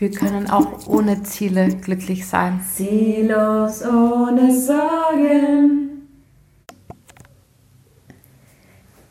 Wir 0.00 0.10
können 0.10 0.48
auch 0.48 0.86
ohne 0.86 1.22
Ziele 1.24 1.68
glücklich 1.68 2.26
sein. 2.26 2.58
Ziellos 2.74 3.84
ohne 3.84 4.50
Sorgen. 4.50 6.08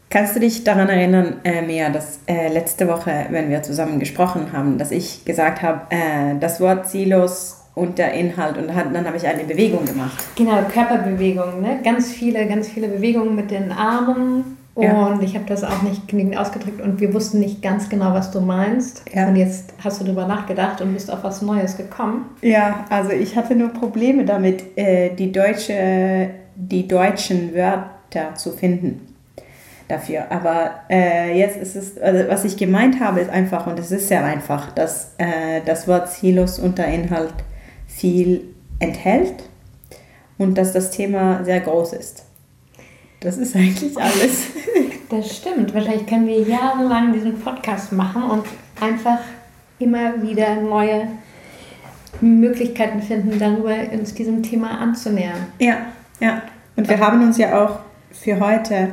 Kannst 0.09 0.35
du 0.35 0.39
dich 0.39 0.63
daran 0.63 0.89
erinnern, 0.89 1.41
äh, 1.43 1.61
Mia, 1.61 1.91
dass 1.91 2.21
äh, 2.25 2.51
letzte 2.51 2.87
Woche, 2.87 3.27
wenn 3.29 3.51
wir 3.51 3.61
zusammen 3.61 3.99
gesprochen 3.99 4.51
haben, 4.51 4.79
dass 4.79 4.89
ich 4.89 5.25
gesagt 5.25 5.61
habe, 5.61 5.81
äh, 5.91 6.39
das 6.39 6.59
Wort 6.59 6.89
ziellos 6.89 7.61
und 7.75 7.99
der 7.99 8.13
Inhalt 8.13 8.57
und 8.57 8.69
dann 8.69 9.05
habe 9.05 9.15
ich 9.15 9.27
eine 9.27 9.43
Bewegung 9.43 9.85
gemacht. 9.85 10.25
Genau, 10.35 10.63
Körperbewegungen, 10.73 11.61
ne? 11.61 11.81
Ganz 11.83 12.11
viele, 12.11 12.47
ganz 12.47 12.67
viele 12.67 12.87
Bewegungen 12.87 13.35
mit 13.35 13.51
den 13.51 13.71
Armen, 13.71 14.57
ja. 14.81 15.07
Und 15.07 15.23
ich 15.23 15.35
habe 15.35 15.45
das 15.45 15.63
auch 15.63 15.81
nicht 15.81 16.07
genügend 16.07 16.37
ausgedrückt 16.37 16.81
und 16.81 16.99
wir 16.99 17.13
wussten 17.13 17.39
nicht 17.39 17.61
ganz 17.61 17.89
genau, 17.89 18.13
was 18.13 18.31
du 18.31 18.41
meinst. 18.41 19.03
Ja. 19.13 19.27
Und 19.27 19.35
jetzt 19.35 19.73
hast 19.83 20.01
du 20.01 20.05
darüber 20.05 20.27
nachgedacht 20.27 20.81
und 20.81 20.93
bist 20.93 21.11
auf 21.11 21.23
was 21.23 21.41
Neues 21.41 21.77
gekommen. 21.77 22.25
Ja, 22.41 22.85
also 22.89 23.11
ich 23.11 23.35
hatte 23.35 23.55
nur 23.55 23.69
Probleme 23.69 24.25
damit, 24.25 24.77
äh, 24.77 25.13
die, 25.15 25.31
deutsche, 25.31 26.29
die 26.55 26.87
deutschen 26.87 27.53
Wörter 27.53 28.35
zu 28.35 28.51
finden 28.51 29.15
dafür. 29.87 30.31
Aber 30.31 30.71
äh, 30.89 31.37
jetzt 31.37 31.57
ist 31.57 31.75
es, 31.75 31.99
also 31.99 32.29
was 32.29 32.45
ich 32.45 32.55
gemeint 32.55 32.99
habe, 32.99 33.19
ist 33.19 33.29
einfach, 33.29 33.67
und 33.67 33.77
es 33.79 33.91
ist 33.91 34.07
sehr 34.07 34.23
einfach, 34.23 34.71
dass 34.71 35.13
äh, 35.17 35.61
das 35.65 35.87
Wort 35.87 36.09
Silos 36.09 36.59
unter 36.59 36.85
Inhalt 36.85 37.33
viel 37.87 38.43
enthält 38.79 39.43
und 40.37 40.57
dass 40.57 40.71
das 40.71 40.91
Thema 40.91 41.43
sehr 41.43 41.59
groß 41.59 41.93
ist. 41.93 42.23
Das 43.19 43.37
ist 43.37 43.55
eigentlich 43.55 43.97
alles. 43.97 44.47
Das 45.09 45.37
stimmt. 45.37 45.73
Wahrscheinlich 45.73 46.05
können 46.05 46.27
wir 46.27 46.39
jahrelang 46.41 47.11
diesen 47.11 47.39
Podcast 47.39 47.91
machen 47.91 48.21
und 48.21 48.45
einfach 48.79 49.17
immer 49.79 50.21
wieder 50.21 50.57
neue 50.57 51.07
Möglichkeiten 52.21 53.01
finden, 53.01 53.39
darüber 53.39 53.75
uns 53.91 54.13
diesem 54.13 54.43
Thema 54.43 54.79
anzunähern. 54.79 55.47
Ja, 55.57 55.77
ja. 56.19 56.43
Und 56.75 56.87
wir 56.87 56.99
haben 56.99 57.23
uns 57.23 57.39
ja 57.39 57.59
auch 57.59 57.79
für 58.11 58.39
heute 58.39 58.89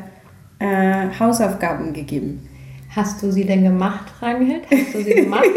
äh, 0.59 1.09
Hausaufgaben 1.21 1.93
gegeben. 1.93 2.49
Hast 2.95 3.23
du 3.23 3.31
sie 3.31 3.45
denn 3.45 3.65
gemacht, 3.65 4.11
Ragnhild? 4.23 4.63
Hast 4.71 4.95
du 4.95 5.03
sie 5.03 5.15
gemacht? 5.17 5.45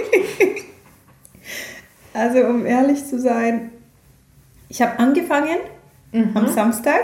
also, 2.14 2.40
um 2.48 2.66
ehrlich 2.66 3.06
zu 3.06 3.18
sein, 3.18 3.70
ich 4.68 4.82
habe 4.82 5.00
angefangen 5.00 5.56
mhm. 6.12 6.32
am 6.34 6.50
Samstag 6.50 7.00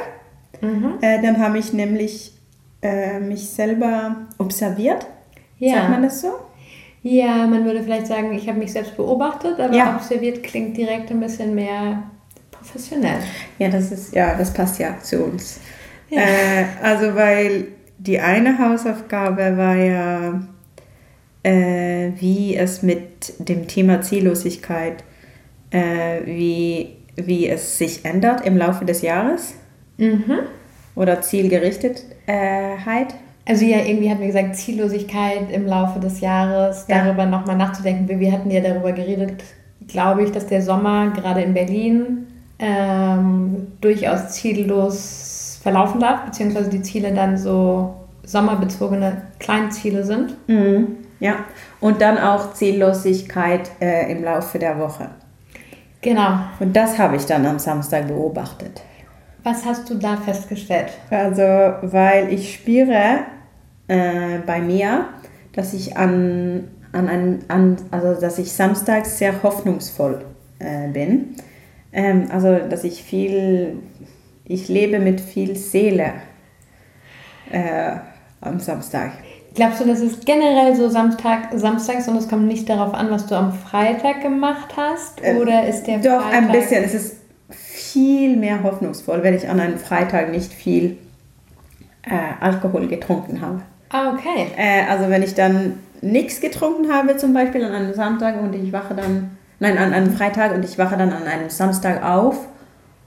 Mhm. 0.62 0.96
Äh, 1.02 1.22
dann 1.22 1.40
habe 1.40 1.58
ich 1.58 1.74
nämlich 1.74 2.34
äh, 2.82 3.20
mich 3.20 3.50
selber 3.50 4.16
observiert. 4.38 5.06
Ja. 5.58 5.76
Sagt 5.76 5.90
man 5.90 6.04
das 6.04 6.22
so? 6.22 6.34
Ja, 7.04 7.46
man 7.46 7.66
würde 7.66 7.84
vielleicht 7.84 8.08
sagen, 8.08 8.34
ich 8.34 8.48
habe 8.48 8.58
mich 8.58 8.72
selbst 8.72 8.98
beobachtet, 8.98 9.60
aber 9.60 9.76
ja. 9.76 9.96
observiert 9.96 10.42
klingt 10.42 10.76
direkt 10.76 11.12
ein 11.12 11.20
bisschen 11.20 11.54
mehr 11.54 12.04
professionell. 12.52 13.20
Ja, 13.60 13.70
das 13.70 13.92
ist 13.92 14.16
ja, 14.16 14.36
das 14.36 14.52
passt 14.52 14.80
ja 14.80 14.98
zu 15.00 15.24
uns. 15.24 15.60
Ja. 16.10 16.22
Äh, 16.22 16.66
also 16.82 17.16
weil 17.16 17.68
die 17.98 18.20
eine 18.20 18.58
Hausaufgabe 18.58 19.58
war 19.58 19.76
ja, 19.76 20.42
äh, 21.44 22.12
wie 22.18 22.56
es 22.56 22.82
mit 22.82 23.34
dem 23.38 23.68
Thema 23.68 24.02
Ziellosigkeit, 24.02 25.04
äh, 25.70 26.26
wie, 26.26 26.98
wie 27.16 27.48
es 27.48 27.78
sich 27.78 28.04
ändert 28.04 28.46
im 28.46 28.58
Laufe 28.58 28.86
des 28.86 29.02
Jahres. 29.02 29.54
Mhm. 29.98 30.40
Oder 30.96 31.22
Zielgerichtetheit? 31.22 32.06
Äh, 32.28 33.06
also 33.48 33.66
ja, 33.66 33.80
irgendwie 33.80 34.10
hatten 34.10 34.22
wir 34.22 34.28
gesagt, 34.28 34.56
Ziellosigkeit 34.56 35.52
im 35.52 35.68
Laufe 35.68 36.00
des 36.00 36.20
Jahres, 36.20 36.86
ja. 36.88 37.04
darüber 37.04 37.26
nochmal 37.26 37.56
nachzudenken. 37.56 38.20
Wir 38.20 38.32
hatten 38.32 38.50
ja 38.50 38.62
darüber 38.62 38.92
geredet, 38.92 39.44
glaube 39.88 40.24
ich, 40.24 40.32
dass 40.32 40.48
der 40.48 40.62
Sommer 40.62 41.12
gerade 41.12 41.42
in 41.42 41.54
Berlin 41.54 42.28
ähm, 42.58 43.68
durchaus 43.82 44.30
ziellos 44.32 45.60
verlaufen 45.62 46.00
darf, 46.00 46.26
beziehungsweise 46.26 46.70
die 46.70 46.82
Ziele 46.82 47.14
dann 47.14 47.38
so 47.38 47.94
sommerbezogene 48.24 49.24
Kleinziele 49.40 50.04
sind. 50.04 50.36
Mhm. 50.48 50.98
Ja, 51.20 51.36
und 51.80 52.02
dann 52.02 52.18
auch 52.18 52.54
Ziellosigkeit 52.54 53.70
äh, 53.80 54.12
im 54.12 54.24
Laufe 54.24 54.60
der 54.60 54.80
Woche. 54.80 55.10
Genau. 56.02 56.40
Und 56.60 56.76
das 56.76 56.98
habe 56.98 57.16
ich 57.16 57.26
dann 57.26 57.46
am 57.46 57.60
Samstag 57.60 58.08
beobachtet. 58.08 58.82
Was 59.46 59.64
hast 59.64 59.88
du 59.92 59.94
da 59.94 60.18
festgestellt? 60.18 60.88
Also, 61.12 61.44
weil 61.84 62.34
ich 62.34 62.56
spüre 62.56 63.20
äh, 63.88 64.40
bei 64.44 64.60
mir, 64.60 65.06
dass 65.54 65.76
ich 65.76 65.96
an, 65.96 66.68
an, 66.92 67.08
ein, 67.08 67.40
an 67.48 67.78
also 67.92 68.20
dass 68.20 68.40
ich 68.40 68.52
samstags 68.52 69.20
sehr 69.20 69.44
hoffnungsvoll 69.44 70.26
äh, 70.58 70.88
bin. 70.88 71.36
Ähm, 71.94 72.28
also, 72.32 72.58
dass 72.58 72.84
ich 72.84 73.04
viel, 73.04 73.78
ich 74.46 74.68
lebe 74.68 74.98
mit 74.98 75.22
viel 75.22 75.56
Seele 75.56 76.14
äh, 77.52 77.98
am 78.42 78.60
Samstag. 78.60 79.12
Glaubst 79.54 79.80
du, 79.80 79.86
das 79.86 80.00
ist 80.00 80.26
generell 80.26 80.76
so 80.76 80.90
Samstag, 80.90 81.50
samstags 81.54 82.08
und 82.08 82.18
es 82.18 82.28
kommt 82.28 82.48
nicht 82.48 82.68
darauf 82.68 82.96
an, 82.96 83.12
was 83.12 83.28
du 83.28 83.36
am 83.36 83.54
Freitag 83.54 84.24
gemacht 84.24 84.74
hast? 84.76 85.24
Äh, 85.24 85.36
Oder 85.36 85.68
ist 85.68 85.84
der 85.84 86.00
Doch, 86.00 86.24
Freitag 86.24 86.34
ein 86.34 86.52
bisschen. 86.52 86.84
Es 86.84 86.96
ist 86.96 87.25
viel 87.50 88.38
mehr 88.38 88.64
hoffnungsvoll, 88.64 89.24
wenn 89.24 89.34
ich 89.34 89.48
an 89.48 89.60
einem 89.60 89.78
Freitag 89.78 90.32
nicht 90.32 90.52
viel 90.52 90.98
äh, 92.04 92.16
Alkohol 92.40 92.88
getrunken 92.88 93.42
habe. 93.42 93.62
Ah, 93.90 94.14
okay. 94.14 94.48
Äh, 94.58 94.90
also 94.90 95.10
wenn 95.10 95.24
ich 95.24 95.36
dann 95.36 95.80
nichts 96.02 96.42
getrunken 96.42 96.92
habe, 96.92 97.18
zum 97.18 97.34
Beispiel 97.34 97.64
an 97.64 97.72
einem 97.72 97.94
Samstag 97.94 98.42
und 98.42 98.54
ich 98.54 98.72
wache 98.74 98.94
dann, 98.94 99.38
nein, 99.60 99.78
an 99.78 99.94
einem 99.94 100.12
Freitag 100.12 100.54
und 100.54 100.66
ich 100.66 100.78
wache 100.78 100.98
dann 100.98 101.12
an 101.12 101.24
einem 101.24 101.50
Samstag 101.50 102.04
auf, 102.04 102.48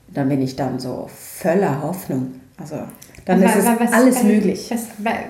dann 0.09 0.29
bin 0.29 0.41
ich 0.41 0.57
dann 0.57 0.79
so 0.79 1.09
voller 1.13 1.83
Hoffnung. 1.83 2.41
Also 2.59 2.77
dann 3.25 3.43
was, 3.43 3.57
ist 3.57 3.67
es 3.67 3.81
was, 3.81 3.93
alles 3.93 4.17
was, 4.17 4.23
möglich. 4.25 4.71
Was, 4.71 4.87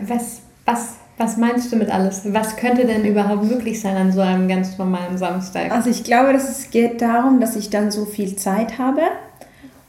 was, 0.07 0.41
was 0.65 0.97
was 1.19 1.37
meinst 1.37 1.73
du 1.73 1.77
mit 1.77 1.91
alles? 1.91 2.23
Was 2.33 2.57
könnte 2.57 2.87
denn 2.87 3.05
überhaupt 3.05 3.45
möglich 3.45 3.81
sein 3.81 3.97
an 3.97 4.13
so 4.13 4.21
einem 4.21 4.49
ganz 4.49 4.79
normalen 4.79 5.19
Samstag? 5.19 5.73
Also 5.73 5.91
ich 5.91 6.05
glaube, 6.05 6.33
dass 6.33 6.49
es 6.49 6.71
geht 6.71 7.03
darum, 7.03 7.41
dass 7.41 7.57
ich 7.57 7.71
dann 7.71 7.91
so 7.91 8.05
viel 8.05 8.37
Zeit 8.37 8.79
habe 8.79 9.03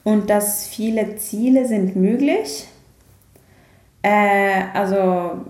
und 0.04 0.30
dass 0.30 0.66
viele 0.66 1.18
Ziele 1.18 1.68
sind 1.68 1.96
möglich. 1.96 2.68
Äh, 4.02 4.64
also 4.74 5.46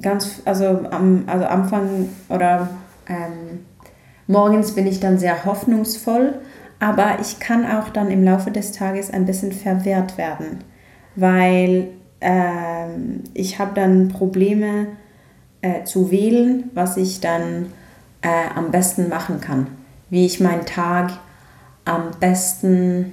ganz, 0.00 0.40
also 0.44 0.80
am 0.90 1.24
also 1.26 1.44
Anfang 1.44 2.08
oder 2.28 2.68
ähm, 3.06 3.66
morgens 4.26 4.74
bin 4.74 4.86
ich 4.86 5.00
dann 5.00 5.18
sehr 5.18 5.44
hoffnungsvoll, 5.44 6.34
aber 6.80 7.18
ich 7.20 7.38
kann 7.38 7.66
auch 7.70 7.90
dann 7.90 8.10
im 8.10 8.24
Laufe 8.24 8.50
des 8.50 8.72
Tages 8.72 9.10
ein 9.10 9.26
bisschen 9.26 9.52
verwehrt 9.52 10.16
werden, 10.16 10.64
weil 11.16 11.88
ähm, 12.26 13.22
ich 13.34 13.60
habe 13.60 13.70
dann 13.74 14.08
Probleme 14.08 14.88
äh, 15.62 15.84
zu 15.84 16.10
wählen, 16.10 16.70
was 16.74 16.96
ich 16.96 17.20
dann 17.20 17.72
äh, 18.20 18.28
am 18.52 18.72
besten 18.72 19.08
machen 19.08 19.40
kann, 19.40 19.68
wie 20.10 20.26
ich 20.26 20.40
meinen 20.40 20.66
Tag 20.66 21.12
am 21.84 22.10
besten 22.18 23.12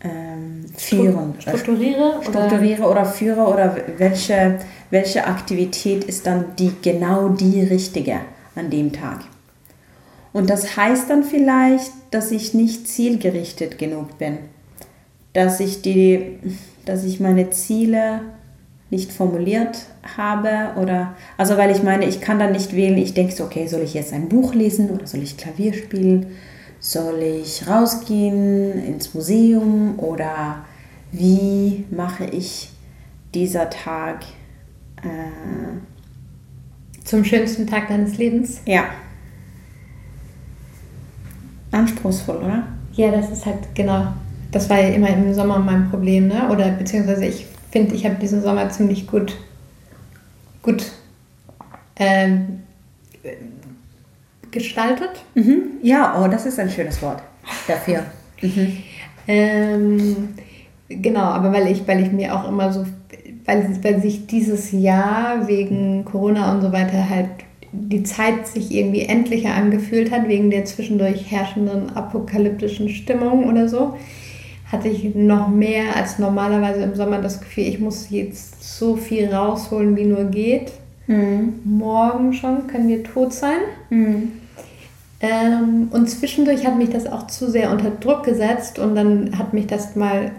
ähm, 0.00 0.66
führen, 0.76 1.34
strukturiere, 1.40 2.20
strukturiere 2.22 2.82
oder? 2.82 2.90
oder 2.90 3.04
führe 3.06 3.40
oder 3.42 3.76
welche, 3.96 4.60
welche 4.90 5.26
Aktivität 5.26 6.04
ist 6.04 6.24
dann 6.24 6.54
die 6.56 6.72
genau 6.80 7.30
die 7.30 7.60
richtige 7.60 8.20
an 8.54 8.70
dem 8.70 8.92
Tag. 8.92 9.22
Und 10.32 10.48
das 10.48 10.76
heißt 10.76 11.10
dann 11.10 11.24
vielleicht, 11.24 11.90
dass 12.12 12.30
ich 12.30 12.54
nicht 12.54 12.86
zielgerichtet 12.86 13.78
genug 13.78 14.16
bin, 14.18 14.38
dass 15.32 15.58
ich, 15.58 15.82
die, 15.82 16.38
dass 16.84 17.02
ich 17.02 17.18
meine 17.18 17.50
Ziele 17.50 18.20
nicht 18.94 19.12
formuliert 19.12 19.86
habe 20.16 20.80
oder 20.80 21.14
also 21.36 21.56
weil 21.56 21.72
ich 21.72 21.82
meine, 21.82 22.06
ich 22.06 22.20
kann 22.20 22.38
dann 22.38 22.52
nicht 22.52 22.76
wählen, 22.76 22.96
ich 22.96 23.12
denke 23.12 23.34
so, 23.34 23.44
okay, 23.44 23.66
soll 23.66 23.80
ich 23.80 23.94
jetzt 23.94 24.12
ein 24.12 24.28
Buch 24.28 24.54
lesen 24.54 24.90
oder 24.90 25.06
soll 25.06 25.22
ich 25.22 25.36
Klavier 25.36 25.74
spielen? 25.74 26.26
Soll 26.78 27.20
ich 27.22 27.66
rausgehen 27.66 28.72
ins 28.84 29.12
Museum 29.12 29.98
oder 29.98 30.64
wie 31.10 31.84
mache 31.90 32.26
ich 32.26 32.70
dieser 33.34 33.68
Tag 33.68 34.22
äh, 35.02 35.74
zum 37.04 37.24
schönsten 37.24 37.66
Tag 37.66 37.88
deines 37.88 38.16
Lebens? 38.16 38.60
Ja. 38.64 38.84
Anspruchsvoll, 41.72 42.36
oder? 42.36 42.62
Ja, 42.92 43.10
das 43.10 43.30
ist 43.30 43.44
halt 43.44 43.74
genau. 43.74 44.06
Das 44.52 44.70
war 44.70 44.80
ja 44.80 44.90
immer 44.90 45.08
im 45.08 45.34
Sommer 45.34 45.58
mein 45.58 45.90
Problem, 45.90 46.28
ne? 46.28 46.48
Oder 46.48 46.68
beziehungsweise 46.70 47.24
ich 47.24 47.46
finde, 47.74 47.96
ich 47.96 48.04
habe 48.04 48.14
diesen 48.14 48.40
Sommer 48.40 48.70
ziemlich 48.70 49.08
gut, 49.08 49.36
gut 50.62 50.92
ähm, 51.96 52.60
gestaltet. 54.52 55.10
Mhm. 55.34 55.80
Ja, 55.82 56.22
oh, 56.22 56.28
das 56.28 56.46
ist 56.46 56.60
ein 56.60 56.70
schönes 56.70 57.02
Wort 57.02 57.20
dafür. 57.66 58.04
Mhm. 58.40 58.76
Ähm, 59.26 60.28
genau, 60.88 61.24
aber 61.24 61.52
weil 61.52 61.66
ich, 61.66 61.86
weil 61.88 62.00
ich 62.00 62.12
mir 62.12 62.32
auch 62.36 62.48
immer 62.48 62.72
so, 62.72 62.86
weil, 63.44 63.76
weil 63.82 64.00
sich 64.00 64.28
dieses 64.28 64.70
Jahr 64.70 65.48
wegen 65.48 66.04
Corona 66.04 66.52
und 66.52 66.60
so 66.60 66.72
weiter 66.72 67.10
halt 67.10 67.30
die 67.72 68.04
Zeit 68.04 68.46
sich 68.46 68.70
irgendwie 68.70 69.00
endlicher 69.00 69.52
angefühlt 69.52 70.12
hat, 70.12 70.28
wegen 70.28 70.48
der 70.48 70.64
zwischendurch 70.64 71.28
herrschenden 71.32 71.90
apokalyptischen 71.96 72.88
Stimmung 72.88 73.48
oder 73.48 73.68
so, 73.68 73.96
hatte 74.74 74.88
ich 74.88 75.14
noch 75.14 75.48
mehr 75.48 75.96
als 75.96 76.18
normalerweise 76.18 76.82
im 76.82 76.94
Sommer 76.94 77.20
das 77.20 77.40
Gefühl, 77.40 77.64
ich 77.64 77.78
muss 77.78 78.10
jetzt 78.10 78.78
so 78.78 78.96
viel 78.96 79.32
rausholen, 79.32 79.96
wie 79.96 80.04
nur 80.04 80.24
geht. 80.24 80.72
Mhm. 81.06 81.60
Morgen 81.64 82.32
schon 82.32 82.66
können 82.66 82.88
wir 82.88 83.04
tot 83.04 83.32
sein. 83.32 83.58
Mhm. 83.90 84.32
Ähm, 85.20 85.88
und 85.90 86.10
zwischendurch 86.10 86.66
hat 86.66 86.76
mich 86.76 86.90
das 86.90 87.06
auch 87.06 87.26
zu 87.28 87.50
sehr 87.50 87.70
unter 87.70 87.90
Druck 87.90 88.24
gesetzt 88.24 88.78
und 88.78 88.94
dann 88.94 89.38
hat 89.38 89.54
mich 89.54 89.66
das 89.66 89.94
mal, 89.96 90.32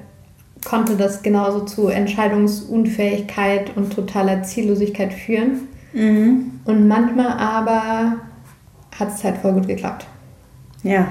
konnte 0.65 0.95
das 0.97 1.23
genauso 1.23 1.61
zu 1.61 1.87
Entscheidungsunfähigkeit 1.87 3.75
und 3.75 3.93
totaler 3.93 4.43
Ziellosigkeit 4.43 5.13
führen. 5.13 5.67
Mhm. 5.93 6.59
Und 6.65 6.87
manchmal 6.87 7.37
aber 7.37 8.17
hat 8.99 9.09
es 9.15 9.23
halt 9.23 9.37
voll 9.37 9.53
gut 9.53 9.67
geklappt. 9.67 10.05
Ja. 10.83 11.07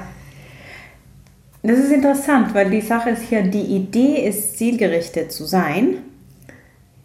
Das 1.67 1.79
ist 1.79 1.93
interessant, 1.93 2.55
weil 2.55 2.69
die 2.69 2.83
Sache 2.83 3.09
ist 3.09 3.23
hier, 3.23 3.41
die 3.43 3.77
Idee 3.77 4.27
ist 4.29 4.59
zielgerichtet 4.59 5.33
zu 5.33 5.47
sein, 5.47 5.97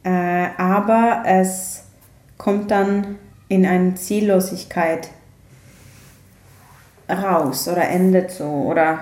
äh, 0.04 0.10
aber 0.58 1.24
es 1.26 1.86
kommt 2.38 2.70
dann 2.70 3.16
in 3.48 3.66
eine 3.66 3.96
Ziellosigkeit 3.96 5.12
raus 7.10 7.70
oder 7.70 7.88
endet 7.88 8.32
so 8.32 8.44
oder 8.44 9.00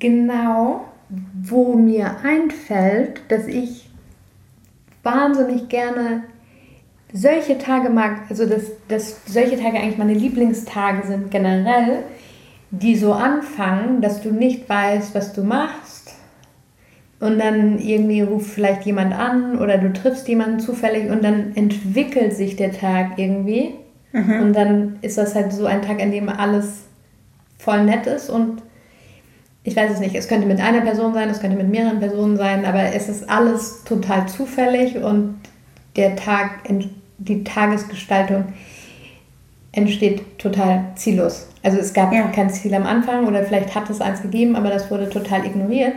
genau 0.00 0.86
wo 1.08 1.74
mir 1.74 2.16
einfällt, 2.24 3.22
dass 3.28 3.46
ich 3.46 3.88
wahnsinnig 5.04 5.68
gerne 5.68 6.24
solche 7.12 7.58
Tage 7.58 7.90
mag, 7.90 8.22
also 8.28 8.44
dass, 8.44 8.64
dass 8.88 9.20
solche 9.24 9.56
Tage 9.56 9.78
eigentlich 9.78 9.98
meine 9.98 10.14
Lieblingstage 10.14 11.06
sind 11.06 11.30
generell, 11.30 12.02
die 12.70 12.96
so 12.96 13.12
anfangen, 13.12 14.00
dass 14.00 14.22
du 14.22 14.30
nicht 14.30 14.68
weißt, 14.68 15.14
was 15.14 15.32
du 15.32 15.42
machst 15.42 16.14
und 17.20 17.38
dann 17.38 17.78
irgendwie 17.78 18.20
ruft 18.20 18.50
vielleicht 18.50 18.84
jemand 18.84 19.12
an 19.12 19.58
oder 19.58 19.78
du 19.78 19.92
triffst 19.92 20.28
jemanden 20.28 20.60
zufällig 20.60 21.10
und 21.10 21.24
dann 21.24 21.56
entwickelt 21.56 22.34
sich 22.34 22.56
der 22.56 22.72
Tag 22.72 23.18
irgendwie 23.18 23.74
mhm. 24.12 24.40
und 24.40 24.52
dann 24.52 24.98
ist 25.02 25.18
das 25.18 25.34
halt 25.34 25.52
so 25.52 25.66
ein 25.66 25.82
Tag, 25.82 26.00
an 26.00 26.12
dem 26.12 26.28
alles 26.28 26.84
voll 27.58 27.84
nett 27.84 28.06
ist 28.06 28.30
und 28.30 28.62
ich 29.64 29.74
weiß 29.76 29.92
es 29.92 30.00
nicht, 30.00 30.14
es 30.14 30.28
könnte 30.28 30.46
mit 30.46 30.60
einer 30.60 30.80
Person 30.80 31.12
sein, 31.12 31.28
es 31.28 31.40
könnte 31.40 31.56
mit 31.56 31.68
mehreren 31.68 31.98
Personen 31.98 32.36
sein, 32.36 32.64
aber 32.64 32.94
es 32.94 33.08
ist 33.08 33.28
alles 33.28 33.84
total 33.84 34.28
zufällig 34.28 34.96
und 34.96 35.34
der 35.96 36.16
Tag, 36.16 36.60
die 37.18 37.44
Tagesgestaltung 37.44 38.44
entsteht 39.72 40.38
total 40.38 40.84
ziellos. 40.94 41.48
Also 41.62 41.78
es 41.78 41.92
gab 41.92 42.12
ja. 42.12 42.22
kein 42.28 42.50
Ziel 42.50 42.74
am 42.74 42.86
Anfang 42.86 43.26
oder 43.26 43.42
vielleicht 43.42 43.74
hat 43.74 43.90
es 43.90 44.00
eins 44.00 44.22
gegeben, 44.22 44.56
aber 44.56 44.70
das 44.70 44.90
wurde 44.90 45.08
total 45.08 45.44
ignoriert. 45.44 45.92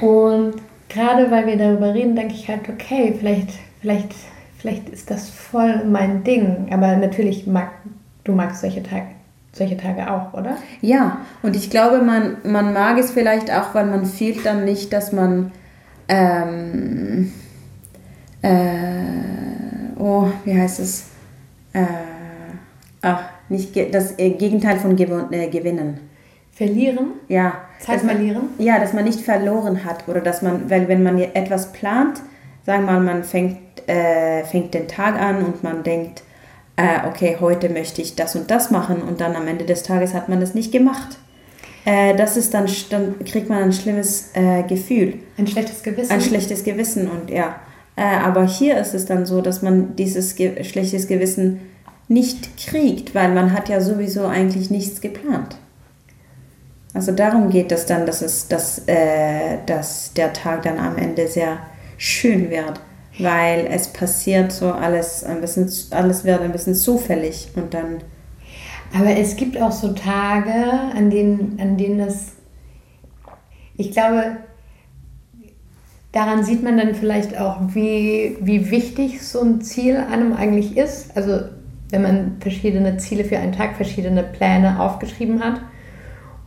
Und 0.00 0.54
gerade 0.88 1.30
weil 1.30 1.46
wir 1.46 1.56
darüber 1.56 1.94
reden, 1.94 2.16
denke 2.16 2.34
ich 2.34 2.48
halt, 2.48 2.68
okay, 2.68 3.14
vielleicht, 3.18 3.50
vielleicht, 3.80 4.14
vielleicht 4.58 4.88
ist 4.88 5.10
das 5.10 5.30
voll 5.30 5.84
mein 5.84 6.22
Ding. 6.24 6.68
Aber 6.70 6.96
natürlich 6.96 7.46
mag 7.46 7.70
du 8.24 8.32
magst 8.32 8.60
solche 8.60 8.82
Tage 8.82 9.06
solche 9.56 9.76
Tage 9.76 10.10
auch, 10.10 10.34
oder? 10.34 10.58
Ja, 10.82 11.18
und 11.42 11.56
ich 11.56 11.70
glaube, 11.70 12.02
man, 12.02 12.36
man 12.44 12.74
mag 12.74 12.98
es 12.98 13.10
vielleicht 13.10 13.50
auch, 13.50 13.74
weil 13.74 13.86
man 13.86 14.04
fühlt 14.04 14.44
dann 14.44 14.66
nicht, 14.66 14.92
dass 14.92 15.12
man, 15.12 15.50
ähm, 16.08 17.32
äh, 18.42 19.98
oh, 19.98 20.28
wie 20.44 20.60
heißt 20.60 20.80
es? 20.80 21.06
Äh, 21.72 21.86
ach, 23.06 23.22
nicht 23.48 23.76
das 23.94 24.18
äh, 24.18 24.30
Gegenteil 24.30 24.78
von 24.78 24.98
äh, 24.98 25.48
gewinnen. 25.48 26.00
Verlieren? 26.52 27.12
Ja. 27.28 27.52
Zeit 27.78 28.00
verlieren? 28.00 28.48
ja, 28.58 28.78
dass 28.78 28.92
man 28.94 29.04
nicht 29.04 29.20
verloren 29.20 29.84
hat 29.84 30.08
oder 30.08 30.20
dass 30.20 30.42
man, 30.42 30.70
weil 30.70 30.88
wenn 30.88 31.02
man 31.02 31.18
etwas 31.18 31.72
plant, 31.72 32.22
sagen 32.64 32.86
wir 32.86 32.92
mal, 32.92 33.00
man 33.00 33.24
fängt, 33.24 33.58
äh, 33.86 34.42
fängt 34.44 34.72
den 34.72 34.88
Tag 34.88 35.20
an 35.20 35.44
und 35.44 35.62
man 35.62 35.82
denkt, 35.82 36.22
äh, 36.76 37.06
okay, 37.06 37.36
heute 37.40 37.68
möchte 37.68 38.02
ich 38.02 38.16
das 38.16 38.36
und 38.36 38.50
das 38.50 38.70
machen 38.70 39.02
und 39.02 39.20
dann 39.20 39.36
am 39.36 39.46
Ende 39.46 39.64
des 39.64 39.82
Tages 39.82 40.14
hat 40.14 40.28
man 40.28 40.40
das 40.40 40.54
nicht 40.54 40.72
gemacht. 40.72 41.18
Äh, 41.84 42.16
das 42.16 42.36
ist 42.36 42.54
dann, 42.54 42.66
dann 42.90 43.18
kriegt 43.24 43.48
man 43.48 43.62
ein 43.62 43.72
schlimmes 43.72 44.30
äh, 44.34 44.62
Gefühl. 44.62 45.20
Ein 45.36 45.46
schlechtes 45.46 45.82
Gewissen. 45.82 46.10
Ein 46.10 46.20
schlechtes 46.20 46.64
Gewissen 46.64 47.08
und 47.08 47.30
ja. 47.30 47.56
Aber 47.98 48.44
hier 48.46 48.76
ist 48.76 48.92
es 48.92 49.06
dann 49.06 49.24
so, 49.24 49.40
dass 49.40 49.62
man 49.62 49.96
dieses 49.96 50.34
ge 50.36 50.62
schlechtes 50.64 51.06
Gewissen 51.06 51.60
nicht 52.08 52.56
kriegt, 52.56 53.14
weil 53.14 53.32
man 53.32 53.52
hat 53.52 53.68
ja 53.68 53.80
sowieso 53.80 54.26
eigentlich 54.26 54.70
nichts 54.70 55.00
geplant. 55.00 55.56
Also 56.94 57.12
darum 57.12 57.50
geht 57.50 57.72
es 57.72 57.86
dann, 57.86 58.06
dass, 58.06 58.22
es, 58.22 58.48
dass, 58.48 58.82
äh, 58.86 59.58
dass 59.66 60.12
der 60.14 60.32
Tag 60.32 60.62
dann 60.62 60.78
am 60.78 60.96
Ende 60.96 61.28
sehr 61.28 61.58
schön 61.98 62.50
wird 62.50 62.80
weil 63.18 63.66
es 63.70 63.88
passiert 63.88 64.52
so 64.52 64.72
alles 64.72 65.24
ein 65.24 65.40
bisschen, 65.40 65.70
alles 65.90 66.24
wird 66.24 66.40
ein 66.40 66.52
bisschen 66.52 66.74
zufällig 66.74 67.48
und 67.56 67.72
dann. 67.74 67.98
Aber 68.94 69.10
es 69.10 69.36
gibt 69.36 69.60
auch 69.60 69.72
so 69.72 69.92
Tage, 69.92 70.54
an 70.94 71.10
denen, 71.10 71.58
an 71.60 71.76
denen 71.76 72.00
es, 72.00 72.32
ich 73.76 73.90
glaube, 73.90 74.38
daran 76.12 76.44
sieht 76.44 76.62
man 76.62 76.78
dann 76.78 76.94
vielleicht 76.94 77.38
auch, 77.38 77.58
wie, 77.68 78.36
wie 78.40 78.70
wichtig 78.70 79.26
so 79.26 79.40
ein 79.40 79.60
Ziel 79.60 79.96
einem 79.96 80.32
eigentlich 80.32 80.76
ist. 80.76 81.16
Also 81.16 81.40
wenn 81.90 82.02
man 82.02 82.36
verschiedene 82.40 82.96
Ziele 82.98 83.24
für 83.24 83.38
einen 83.38 83.52
Tag, 83.52 83.76
verschiedene 83.76 84.22
Pläne 84.22 84.80
aufgeschrieben 84.80 85.42
hat. 85.42 85.60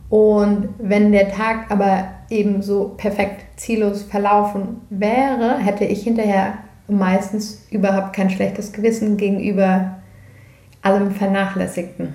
Und 0.08 0.70
wenn 0.78 1.12
der 1.12 1.30
Tag 1.30 1.70
aber 1.70 2.08
eben 2.30 2.62
so 2.62 2.94
perfekt 2.96 3.44
ziellos 3.60 4.02
verlaufen 4.02 4.80
wäre, 4.90 5.58
hätte 5.58 5.84
ich 5.84 6.02
hinterher 6.02 6.54
meistens 6.88 7.66
überhaupt 7.70 8.12
kein 8.12 8.30
schlechtes 8.30 8.72
Gewissen 8.72 9.16
gegenüber 9.16 10.00
allem 10.82 11.12
Vernachlässigten. 11.12 12.14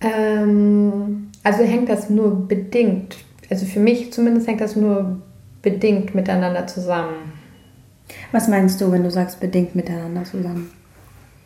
Ähm, 0.00 1.30
also 1.42 1.64
hängt 1.64 1.88
das 1.88 2.10
nur 2.10 2.46
bedingt, 2.46 3.16
also 3.50 3.66
für 3.66 3.80
mich 3.80 4.12
zumindest 4.12 4.46
hängt 4.46 4.60
das 4.60 4.76
nur 4.76 5.22
bedingt 5.62 6.14
miteinander 6.14 6.66
zusammen. 6.66 7.32
Was 8.32 8.48
meinst 8.48 8.80
du, 8.80 8.90
wenn 8.92 9.02
du 9.02 9.10
sagst 9.10 9.40
bedingt 9.40 9.74
miteinander 9.74 10.24
zusammen? 10.24 10.70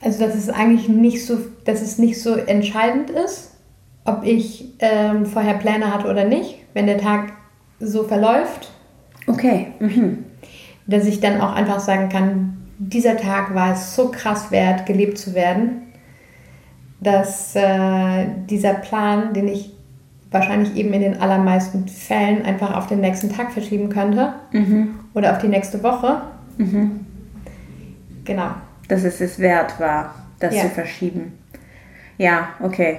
Also 0.00 0.24
dass 0.24 0.34
es 0.34 0.48
eigentlich 0.48 0.88
nicht 0.88 1.24
so, 1.24 1.38
dass 1.64 1.82
es 1.82 1.98
nicht 1.98 2.20
so 2.20 2.34
entscheidend 2.34 3.10
ist, 3.10 3.52
ob 4.04 4.24
ich 4.24 4.72
ähm, 4.78 5.26
vorher 5.26 5.54
Pläne 5.54 5.92
hatte 5.92 6.08
oder 6.08 6.24
nicht, 6.24 6.56
wenn 6.72 6.86
der 6.86 6.98
Tag 6.98 7.32
so 7.80 8.04
verläuft. 8.04 8.70
Okay. 9.26 9.68
Mhm. 9.78 10.24
Dass 10.86 11.06
ich 11.06 11.20
dann 11.20 11.40
auch 11.40 11.52
einfach 11.52 11.80
sagen 11.80 12.08
kann, 12.08 12.56
dieser 12.78 13.16
Tag 13.16 13.54
war 13.54 13.74
es 13.74 13.94
so 13.94 14.10
krass 14.10 14.50
wert, 14.50 14.86
gelebt 14.86 15.18
zu 15.18 15.34
werden, 15.34 15.82
dass 17.00 17.54
äh, 17.54 18.26
dieser 18.48 18.74
Plan, 18.74 19.34
den 19.34 19.48
ich 19.48 19.72
wahrscheinlich 20.30 20.76
eben 20.76 20.92
in 20.92 21.00
den 21.00 21.20
allermeisten 21.20 21.88
Fällen 21.88 22.44
einfach 22.44 22.76
auf 22.76 22.86
den 22.86 23.00
nächsten 23.00 23.32
Tag 23.32 23.52
verschieben 23.52 23.88
könnte 23.88 24.34
mhm. 24.52 25.00
oder 25.14 25.32
auf 25.32 25.38
die 25.38 25.48
nächste 25.48 25.82
Woche. 25.82 26.22
Mhm. 26.58 27.06
Genau. 28.24 28.50
Dass 28.88 29.04
es 29.04 29.20
es 29.20 29.38
wert 29.38 29.80
war, 29.80 30.14
das 30.38 30.54
ja. 30.54 30.62
zu 30.62 30.68
verschieben. 30.68 31.38
Ja, 32.18 32.50
okay. 32.60 32.98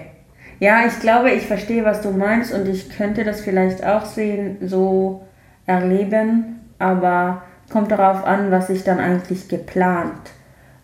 Ja, 0.59 0.85
ich 0.85 0.99
glaube, 0.99 1.31
ich 1.31 1.45
verstehe, 1.45 1.85
was 1.85 2.01
du 2.01 2.11
meinst 2.11 2.53
und 2.53 2.67
ich 2.67 2.89
könnte 2.89 3.23
das 3.23 3.41
vielleicht 3.41 3.85
auch 3.85 4.05
sehen, 4.05 4.57
so 4.61 5.25
erleben, 5.65 6.59
aber 6.79 7.43
kommt 7.69 7.91
darauf 7.91 8.25
an, 8.25 8.51
was 8.51 8.69
ich 8.69 8.83
dann 8.83 8.99
eigentlich 8.99 9.47
geplant 9.47 10.31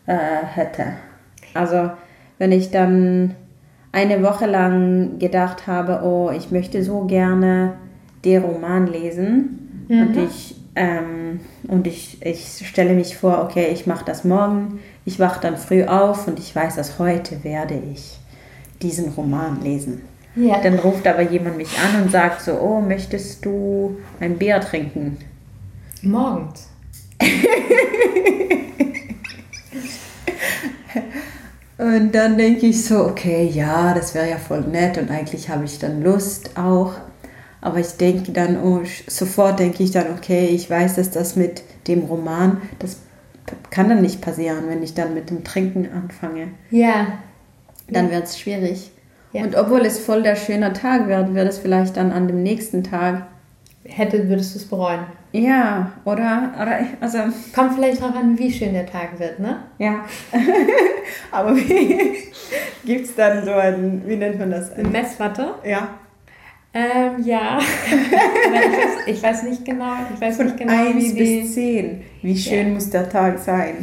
äh, 0.06 0.16
hätte. 0.16 0.94
Also 1.54 1.92
wenn 2.38 2.52
ich 2.52 2.72
dann 2.72 3.36
eine 3.92 4.22
Woche 4.22 4.46
lang 4.46 5.20
gedacht 5.20 5.68
habe, 5.68 6.02
oh, 6.04 6.30
ich 6.30 6.52
möchte 6.52 6.84
so 6.84 7.06
gerne 7.06 7.74
den 8.24 8.44
Roman 8.44 8.88
lesen 8.88 9.86
mhm. 9.88 10.02
und 10.02 10.18
ich 10.18 10.56
ähm, 10.76 11.40
und 11.68 11.88
ich, 11.88 12.22
ich 12.22 12.68
stelle 12.68 12.94
mich 12.94 13.18
vor, 13.18 13.42
okay, 13.44 13.70
ich 13.72 13.88
mache 13.88 14.04
das 14.06 14.24
morgen, 14.26 14.80
ich 15.06 15.20
wache 15.20 15.40
dann 15.42 15.58
früh 15.58 15.86
auf 15.86 16.28
und 16.28 16.38
ich 16.38 16.54
weiß, 16.56 16.76
dass 16.76 17.00
heute 17.00 17.44
werde 17.44 17.82
ich 17.94 18.20
diesen 18.82 19.10
Roman 19.14 19.62
lesen. 19.62 20.02
Ja. 20.36 20.60
Dann 20.62 20.80
ruft 20.80 21.08
aber 21.08 21.22
jemand 21.22 21.56
mich 21.58 21.70
an 21.80 22.04
und 22.04 22.12
sagt 22.12 22.42
so, 22.42 22.60
oh, 22.60 22.82
möchtest 22.82 23.46
du 23.46 23.98
ein 24.20 24.38
Bier 24.38 24.60
trinken? 24.60 25.18
Morgens. 26.02 26.68
und 31.78 32.12
dann 32.14 32.38
denke 32.38 32.66
ich 32.66 32.84
so, 32.84 33.06
okay, 33.06 33.46
ja, 33.48 33.94
das 33.94 34.14
wäre 34.14 34.30
ja 34.30 34.38
voll 34.38 34.62
nett 34.62 34.98
und 34.98 35.10
eigentlich 35.10 35.48
habe 35.48 35.64
ich 35.64 35.80
dann 35.80 36.04
Lust 36.04 36.58
auch. 36.58 36.96
Aber 37.66 37.80
ich 37.80 37.98
denke 37.98 38.32
dann, 38.32 38.62
oh, 38.62 38.82
sofort 39.08 39.58
denke 39.60 39.82
ich 39.82 39.90
dann, 39.90 40.06
okay, 40.16 40.46
ich 40.46 40.70
weiß, 40.70 40.98
dass 40.98 41.10
das 41.10 41.36
mit 41.36 41.64
dem 41.88 42.02
Roman, 42.02 42.62
das 42.78 42.98
kann 43.72 43.90
dann 43.90 44.04
nicht 44.04 44.22
passieren, 44.22 44.66
wenn 44.68 44.84
ich 44.84 44.94
dann 44.94 45.16
mit 45.16 45.32
dem 45.32 45.44
Trinken 45.44 45.90
anfange. 45.92 46.50
Ja. 46.70 47.08
Dann 47.90 48.06
Ja. 48.06 48.12
wird 48.12 48.26
es 48.26 48.40
schwierig. 48.40 48.92
Ja. 49.34 49.42
Und 49.44 49.56
obwohl 49.56 49.82
es 49.82 49.98
voll 49.98 50.22
der 50.22 50.36
schöne 50.36 50.74
Tag 50.74 51.08
wird, 51.08 51.34
wird 51.34 51.48
es 51.50 51.58
vielleicht 51.58 51.98
dann 51.98 52.12
an 52.12 52.28
dem 52.28 52.44
nächsten 52.44 52.84
Tag. 52.84 53.26
Hätte, 53.84 54.30
würdest 54.30 54.54
du 54.54 54.60
es 54.60 54.66
bereuen. 54.70 55.02
Ja, 55.32 55.92
oder? 56.06 56.54
oder 56.62 56.80
also, 57.02 57.18
Kommt 57.56 57.74
vielleicht 57.74 58.00
drauf 58.00 58.16
an, 58.16 58.38
wie 58.38 58.52
schön 58.54 58.74
der 58.74 58.86
Tag 58.86 59.18
wird, 59.20 59.40
ne? 59.40 59.58
ja. 59.80 60.06
Aber 61.32 61.56
wie 61.56 61.98
gibt 62.86 63.06
es 63.08 63.16
dann 63.16 63.44
so 63.44 63.52
ein, 63.54 64.04
wie 64.06 64.16
nennt 64.18 64.38
man 64.38 64.52
das? 64.52 64.72
Eine 64.72 64.88
Messwatte? 64.90 65.56
Ja. 65.64 65.88
Ähm, 66.76 67.24
ja. 67.26 67.58
Ich, 67.58 67.94
weiß, 68.52 69.08
ich 69.08 69.24
weiß 69.24 69.44
nicht 69.44 69.64
genau, 69.64 69.94
ich 70.14 70.20
weiß 70.20 70.40
nicht 70.40 70.58
genau, 70.58 70.74
1 70.74 70.96
wie, 70.96 71.14
die, 71.14 71.42
bis 71.42 71.54
10. 71.54 72.02
Wie 72.22 72.38
schön 72.38 72.68
Ja. 72.68 72.74
muss 72.74 72.90
der 72.90 73.10
Tag 73.10 73.40
sein? 73.40 73.76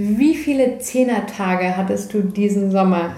wie 0.00 0.34
viele 0.36 0.78
Zehnertage 0.78 1.76
hattest 1.76 2.14
du 2.14 2.22
diesen 2.22 2.70
Sommer? 2.70 3.10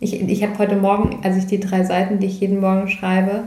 Ich, 0.00 0.20
ich 0.20 0.42
habe 0.42 0.58
heute 0.58 0.76
Morgen, 0.76 1.20
als 1.22 1.36
ich 1.36 1.46
die 1.46 1.60
drei 1.60 1.84
Seiten, 1.84 2.18
die 2.18 2.26
ich 2.26 2.40
jeden 2.40 2.60
Morgen 2.60 2.88
schreibe, 2.88 3.44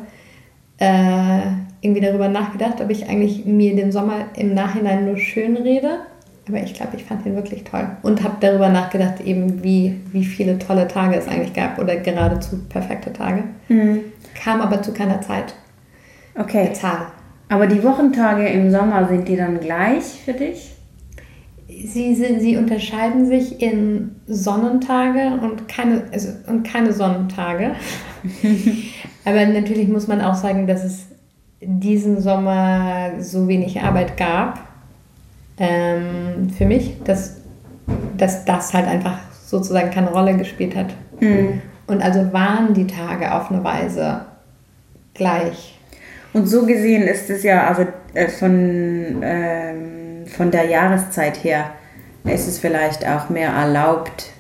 äh, 0.78 1.40
irgendwie 1.82 2.02
darüber 2.02 2.28
nachgedacht, 2.30 2.80
ob 2.80 2.90
ich 2.90 3.10
eigentlich 3.10 3.46
mir 3.46 3.76
den 3.76 3.92
Sommer 3.92 4.26
im 4.38 4.54
Nachhinein 4.54 5.06
nur 5.06 5.18
schön 5.18 5.58
rede. 5.58 6.02
Aber 6.48 6.62
ich 6.64 6.74
glaube, 6.74 6.96
ich 6.96 7.04
fand 7.04 7.26
den 7.26 7.36
wirklich 7.36 7.64
toll. 7.64 7.88
Und 8.02 8.24
habe 8.24 8.38
darüber 8.40 8.70
nachgedacht, 8.70 9.22
eben 9.24 9.64
wie, 9.64 9.96
wie 10.12 10.24
viele 10.24 10.58
tolle 10.58 10.88
Tage 10.88 11.16
es 11.16 11.28
eigentlich 11.28 11.54
gab 11.54 11.78
oder 11.78 11.96
geradezu 11.98 12.60
perfekte 12.70 13.14
Tage. 13.14 13.44
Kam 14.36 14.62
aber 14.62 14.82
zu 14.82 14.94
keiner 14.94 15.22
Zeit. 15.22 15.54
Okay. 16.36 16.66
Der 16.66 16.74
Zahl. 16.74 17.08
Aber 17.50 17.66
die 17.66 17.84
Wochentage 17.84 18.48
im 18.48 18.72
Sommer, 18.72 19.08
sind 19.08 19.28
die 19.28 19.36
dann 19.36 19.60
gleich 19.60 20.04
für 20.24 20.34
dich? 20.34 20.76
Sie, 21.68 22.16
sind, 22.16 22.42
sie 22.42 22.58
unterscheiden 22.58 23.26
sich 23.28 23.62
in 23.62 24.16
Sonnentage 24.28 25.40
und 25.42 25.68
keine, 25.68 26.04
also, 26.12 26.30
und 26.48 26.64
keine 26.64 26.94
Sonnentage. 26.94 27.72
Aber 29.26 29.46
natürlich 29.46 29.88
muss 29.88 30.08
man 30.08 30.22
auch 30.22 30.36
sagen, 30.36 30.68
dass 30.68 30.84
es 30.84 31.08
diesen 31.62 32.22
Sommer 32.22 33.12
so 33.20 33.48
wenig 33.48 33.82
Arbeit 33.82 34.18
gab 34.18 34.60
ähm, 35.58 36.50
für 36.56 36.66
mich, 36.66 36.96
dass, 37.04 37.38
dass 38.18 38.46
das 38.46 38.74
halt 38.74 38.88
einfach 38.88 39.20
sozusagen 39.46 39.92
keine 39.92 40.12
Rolle 40.12 40.38
gespielt 40.38 40.76
hat. 40.76 40.94
Und 41.90 42.02
also 42.02 42.32
waren 42.32 42.74
die 42.74 42.88
Tage 42.88 43.34
auf 43.34 43.52
eine 43.52 43.64
Weise 43.64 44.22
gleich. 45.14 45.78
Und 46.34 46.48
so 46.48 46.66
gesehen 46.66 47.04
ist 47.04 47.30
es 47.30 47.44
ja, 47.44 47.68
also 47.68 47.88
äh, 48.14 48.28
von, 48.28 49.22
ähm, 49.24 50.28
von 50.28 50.52
der 50.52 50.66
Jahreszeit 50.66 51.44
her, 51.44 51.72
ist 52.26 52.48
es 52.48 52.60
vielleicht 52.60 53.08
auch 53.08 53.30
mehr 53.30 53.50
erlaubt, 53.50 54.32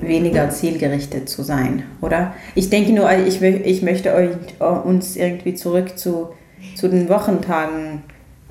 weniger 0.00 0.48
zielgerichtet 0.50 1.28
zu 1.28 1.42
sein, 1.42 1.82
oder? 2.00 2.34
Ich 2.54 2.70
denke 2.70 2.92
nur, 2.92 3.10
ich, 3.12 3.42
ich 3.42 3.82
möchte 3.82 4.14
euch, 4.14 4.30
äh, 4.60 4.64
uns 4.64 5.16
irgendwie 5.16 5.54
zurück 5.54 5.98
zu, 5.98 6.30
zu 6.76 6.88
den 6.88 7.08
Wochentagen 7.10 8.02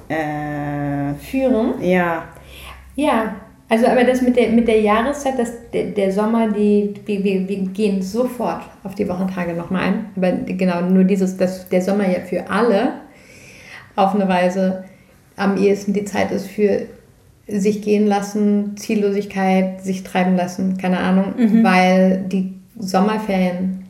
äh, 0.09 1.15
Führen. 1.15 1.81
ja, 1.81 2.25
Ja, 2.95 3.35
also 3.73 3.87
aber 3.87 4.03
das 4.03 4.21
mit 4.21 4.35
der, 4.35 4.49
mit 4.49 4.67
der 4.67 4.81
Jahreszeit, 4.81 5.39
das, 5.39 5.51
der, 5.73 5.85
der 5.85 6.11
Sommer, 6.11 6.47
die, 6.47 6.93
wir, 7.07 7.23
wir, 7.23 7.49
wir 7.49 7.57
gehen 7.69 8.03
sofort 8.03 8.61
auf 8.83 8.93
die 8.93 9.09
Wochentage 9.09 9.53
nochmal 9.53 9.81
ein. 9.81 10.05
Aber 10.15 10.31
genau, 10.31 10.81
nur 10.81 11.03
dieses, 11.05 11.37
dass 11.37 11.67
der 11.69 11.81
Sommer 11.81 12.07
ja 12.07 12.19
für 12.19 12.51
alle 12.51 12.93
auf 13.95 14.13
eine 14.13 14.27
Weise 14.29 14.83
am 15.37 15.57
ehesten 15.57 15.91
die 15.91 16.05
Zeit 16.05 16.31
ist 16.31 16.45
für 16.45 16.85
sich 17.47 17.81
gehen 17.81 18.05
lassen, 18.05 18.77
Ziellosigkeit, 18.77 19.81
sich 19.81 20.03
treiben 20.03 20.35
lassen, 20.35 20.77
keine 20.77 20.99
Ahnung, 20.99 21.33
weil 21.63 22.25
die 22.27 22.53
Sommerferien 22.77 23.85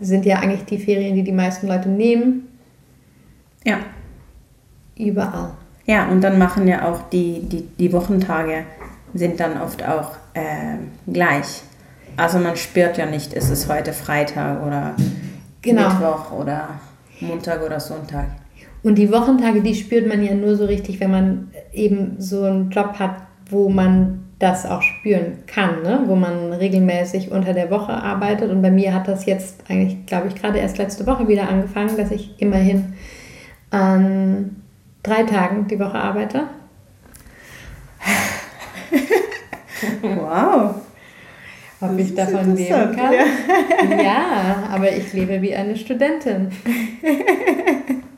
sind 0.00 0.26
ja 0.26 0.40
eigentlich 0.40 0.64
die 0.64 0.78
Ferien, 0.78 1.14
die 1.14 1.22
die 1.22 1.30
meisten 1.30 1.68
Leute 1.68 1.88
nehmen, 1.88 2.48
ja. 3.64 3.78
überall. 4.96 5.52
Ja, 5.86 6.08
und 6.08 6.22
dann 6.22 6.38
machen 6.38 6.66
ja 6.66 6.90
auch 6.90 7.08
die, 7.10 7.40
die, 7.48 7.62
die 7.78 7.92
Wochentage 7.92 8.64
sind 9.14 9.40
dann 9.40 9.60
oft 9.60 9.86
auch 9.86 10.12
äh, 10.34 10.78
gleich. 11.10 11.62
Also 12.16 12.38
man 12.38 12.56
spürt 12.56 12.98
ja 12.98 13.06
nicht, 13.06 13.32
ist 13.32 13.50
es 13.50 13.68
heute 13.68 13.92
Freitag 13.92 14.66
oder 14.66 14.94
Genau. 15.62 15.88
Mittwoch 15.88 16.32
oder 16.32 16.68
Montag 17.20 17.64
oder 17.64 17.80
Sonntag. 17.80 18.26
Und 18.82 18.96
die 18.96 19.10
Wochentage, 19.10 19.60
die 19.60 19.74
spürt 19.74 20.06
man 20.06 20.22
ja 20.22 20.34
nur 20.34 20.56
so 20.56 20.64
richtig, 20.64 21.00
wenn 21.00 21.10
man 21.10 21.50
eben 21.72 22.16
so 22.18 22.44
einen 22.44 22.70
Job 22.70 22.98
hat, 22.98 23.16
wo 23.50 23.68
man 23.68 24.24
das 24.38 24.66
auch 24.66 24.82
spüren 24.82 25.38
kann, 25.46 25.82
ne? 25.82 26.02
wo 26.06 26.14
man 26.14 26.52
regelmäßig 26.52 27.32
unter 27.32 27.54
der 27.54 27.70
Woche 27.70 27.92
arbeitet. 27.92 28.50
Und 28.52 28.62
bei 28.62 28.70
mir 28.70 28.94
hat 28.94 29.08
das 29.08 29.26
jetzt 29.26 29.68
eigentlich, 29.68 30.06
glaube 30.06 30.28
ich, 30.28 30.36
gerade 30.36 30.58
erst 30.58 30.78
letzte 30.78 31.06
Woche 31.06 31.26
wieder 31.26 31.48
angefangen, 31.48 31.96
dass 31.96 32.12
ich 32.12 32.40
immerhin 32.40 32.92
an 33.70 34.62
drei 35.02 35.24
Tagen 35.24 35.66
die 35.66 35.80
Woche 35.80 35.98
arbeite. 35.98 36.44
Wow. 40.02 40.74
Ob 41.80 41.98
ich 41.98 42.14
davon 42.14 42.56
leben 42.56 42.96
kann? 42.96 43.12
ja. 43.12 44.02
Ja. 44.02 44.68
aber 44.72 44.90
ich 44.90 45.12
lebe 45.12 45.40
wie 45.42 45.54
eine 45.54 45.76
Studentin. 45.76 46.50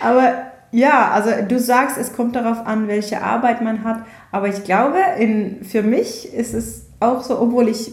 Aber 0.00 0.52
ja, 0.72 1.12
also 1.12 1.30
du 1.46 1.58
sagst, 1.60 1.96
es 1.96 2.12
kommt 2.12 2.34
darauf 2.34 2.66
an, 2.66 2.88
welche 2.88 3.22
Arbeit 3.22 3.62
man 3.62 3.84
hat. 3.84 4.04
Aber 4.32 4.48
ich 4.48 4.64
glaube, 4.64 4.98
in, 5.18 5.64
für 5.64 5.82
mich 5.82 6.32
ist 6.32 6.54
es 6.54 6.86
auch 6.98 7.22
so, 7.22 7.40
obwohl 7.40 7.68
ich 7.68 7.92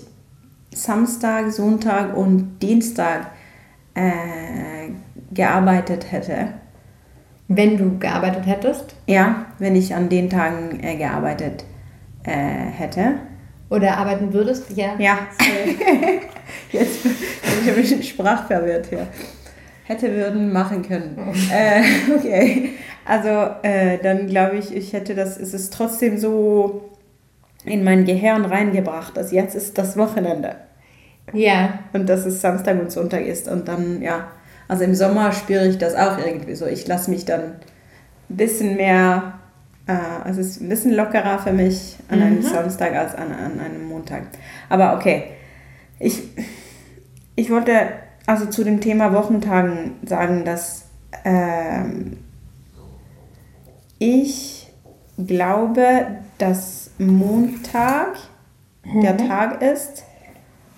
Samstag, 0.73 1.51
Sonntag 1.51 2.15
und 2.15 2.59
Dienstag 2.61 3.27
äh, 3.93 4.91
gearbeitet 5.31 6.11
hätte. 6.11 6.53
Wenn 7.47 7.77
du 7.77 7.97
gearbeitet 7.97 8.45
hättest 8.45 8.95
Ja, 9.07 9.47
wenn 9.57 9.75
ich 9.75 9.95
an 9.95 10.09
den 10.09 10.29
Tagen 10.29 10.79
äh, 10.83 10.95
gearbeitet 10.95 11.65
äh, 12.23 12.31
hätte. 12.31 13.15
oder 13.69 13.97
arbeiten 13.97 14.33
würdest, 14.33 14.65
ja. 14.75 14.95
Ja. 14.97 15.19
Jetzt 16.71 17.03
bin 17.03 17.13
ich 17.63 17.69
ein 17.69 17.75
bisschen 17.75 18.03
sprachverwirrt 18.03 18.87
hier. 18.87 19.07
Hätte, 19.83 20.13
würden, 20.13 20.53
machen 20.53 20.83
können. 20.83 21.17
Äh, 21.51 21.81
okay. 22.15 22.73
Also, 23.05 23.29
äh, 23.63 23.97
dann 23.97 24.27
glaube 24.27 24.57
ich, 24.57 24.75
ich 24.75 24.93
hätte 24.93 25.15
das, 25.15 25.37
es 25.37 25.53
ist 25.55 25.73
trotzdem 25.73 26.17
so 26.19 26.89
in 27.65 27.83
mein 27.83 28.05
Gehirn 28.05 28.45
reingebracht, 28.45 29.17
dass 29.17 29.31
jetzt 29.31 29.55
ist 29.55 29.77
das 29.77 29.97
Wochenende. 29.97 30.55
Ja, 31.33 31.79
Und 31.93 32.07
dass 32.07 32.25
es 32.25 32.41
Samstag 32.41 32.79
und 32.79 32.91
Sonntag 32.91 33.25
ist. 33.25 33.47
Und 33.47 33.67
dann, 33.67 34.01
ja, 34.01 34.27
also 34.67 34.83
im 34.83 34.95
Sommer 34.95 35.31
spüre 35.31 35.67
ich 35.67 35.77
das 35.77 35.95
auch 35.95 36.17
irgendwie 36.17 36.55
so. 36.55 36.65
Ich 36.65 36.87
lasse 36.87 37.09
mich 37.09 37.25
dann 37.25 37.41
ein 38.29 38.37
bisschen 38.37 38.75
mehr, 38.75 39.38
also 39.93 40.41
es 40.41 40.47
ist 40.47 40.61
ein 40.61 40.69
bisschen 40.69 40.93
lockerer 40.93 41.39
für 41.39 41.53
mich 41.53 41.97
an 42.09 42.21
einem 42.21 42.37
Mhm. 42.37 42.43
Samstag 42.43 42.95
als 42.95 43.15
an, 43.15 43.31
an 43.31 43.59
einem 43.59 43.87
Montag. 43.87 44.23
Aber 44.69 44.95
okay, 44.95 45.31
ich, 45.99 46.23
ich 47.35 47.49
wollte 47.49 47.73
also 48.25 48.45
zu 48.45 48.63
dem 48.63 48.79
Thema 48.79 49.13
Wochentagen 49.13 49.95
sagen, 50.05 50.45
dass 50.45 50.85
ähm, 51.25 52.17
ich 53.97 54.71
glaube, 55.17 55.83
dass 56.37 56.91
Montag 56.99 58.15
der 58.85 59.17
Tag 59.17 59.61
ist, 59.61 60.03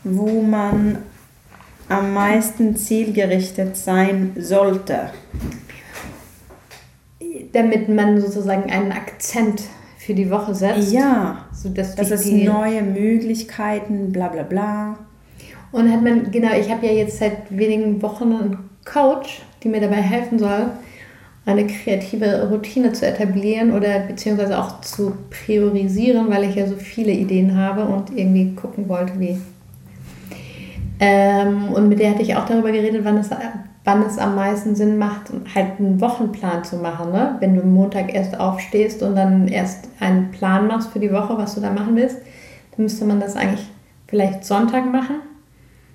wo 0.03 0.41
man 0.41 0.99
am 1.87 2.13
meisten 2.13 2.75
zielgerichtet 2.75 3.77
sein 3.77 4.31
sollte. 4.39 5.11
Damit 7.53 7.89
man 7.89 8.19
sozusagen 8.21 8.71
einen 8.71 8.91
Akzent 8.91 9.63
für 9.97 10.13
die 10.13 10.31
Woche 10.31 10.55
setzt. 10.55 10.91
Ja, 10.91 11.45
So 11.53 11.69
dass 11.69 11.95
das 11.95 12.11
ist 12.11 12.31
neue 12.31 12.81
Möglichkeiten, 12.81 14.11
bla 14.11 14.29
bla 14.29 14.43
bla. 14.43 14.97
Und 15.71 15.91
hat 15.91 16.01
man, 16.01 16.31
genau, 16.31 16.53
ich 16.59 16.69
habe 16.69 16.85
ja 16.85 16.91
jetzt 16.91 17.19
seit 17.19 17.55
wenigen 17.55 18.01
Wochen 18.01 18.23
einen 18.23 18.57
Coach, 18.83 19.41
die 19.63 19.69
mir 19.69 19.79
dabei 19.79 20.01
helfen 20.01 20.39
soll, 20.39 20.71
eine 21.45 21.65
kreative 21.65 22.49
Routine 22.49 22.93
zu 22.93 23.07
etablieren 23.07 23.73
oder 23.73 23.99
beziehungsweise 24.01 24.59
auch 24.59 24.81
zu 24.81 25.13
priorisieren, 25.29 26.29
weil 26.29 26.43
ich 26.43 26.55
ja 26.55 26.67
so 26.67 26.75
viele 26.75 27.11
Ideen 27.11 27.57
habe 27.57 27.85
und 27.85 28.15
irgendwie 28.15 28.53
gucken 28.53 28.87
wollte, 28.89 29.19
wie. 29.19 29.37
Ähm, 30.99 31.69
und 31.73 31.89
mit 31.89 31.99
der 31.99 32.11
hatte 32.11 32.21
ich 32.21 32.35
auch 32.35 32.45
darüber 32.45 32.71
geredet, 32.71 33.01
wann 33.03 33.17
es, 33.17 33.29
wann 33.83 34.03
es 34.03 34.17
am 34.17 34.35
meisten 34.35 34.75
Sinn 34.75 34.97
macht, 34.97 35.31
halt 35.55 35.79
einen 35.79 35.99
Wochenplan 36.01 36.63
zu 36.63 36.77
machen. 36.77 37.11
Ne? 37.11 37.37
Wenn 37.39 37.55
du 37.55 37.63
Montag 37.63 38.13
erst 38.13 38.39
aufstehst 38.39 39.01
und 39.01 39.15
dann 39.15 39.47
erst 39.47 39.89
einen 39.99 40.31
Plan 40.31 40.67
machst 40.67 40.91
für 40.91 40.99
die 40.99 41.11
Woche, 41.11 41.37
was 41.37 41.55
du 41.55 41.61
da 41.61 41.71
machen 41.71 41.95
willst, 41.95 42.17
dann 42.75 42.83
müsste 42.83 43.05
man 43.05 43.19
das 43.19 43.35
eigentlich 43.35 43.67
vielleicht 44.07 44.45
Sonntag 44.45 44.91
machen 44.91 45.15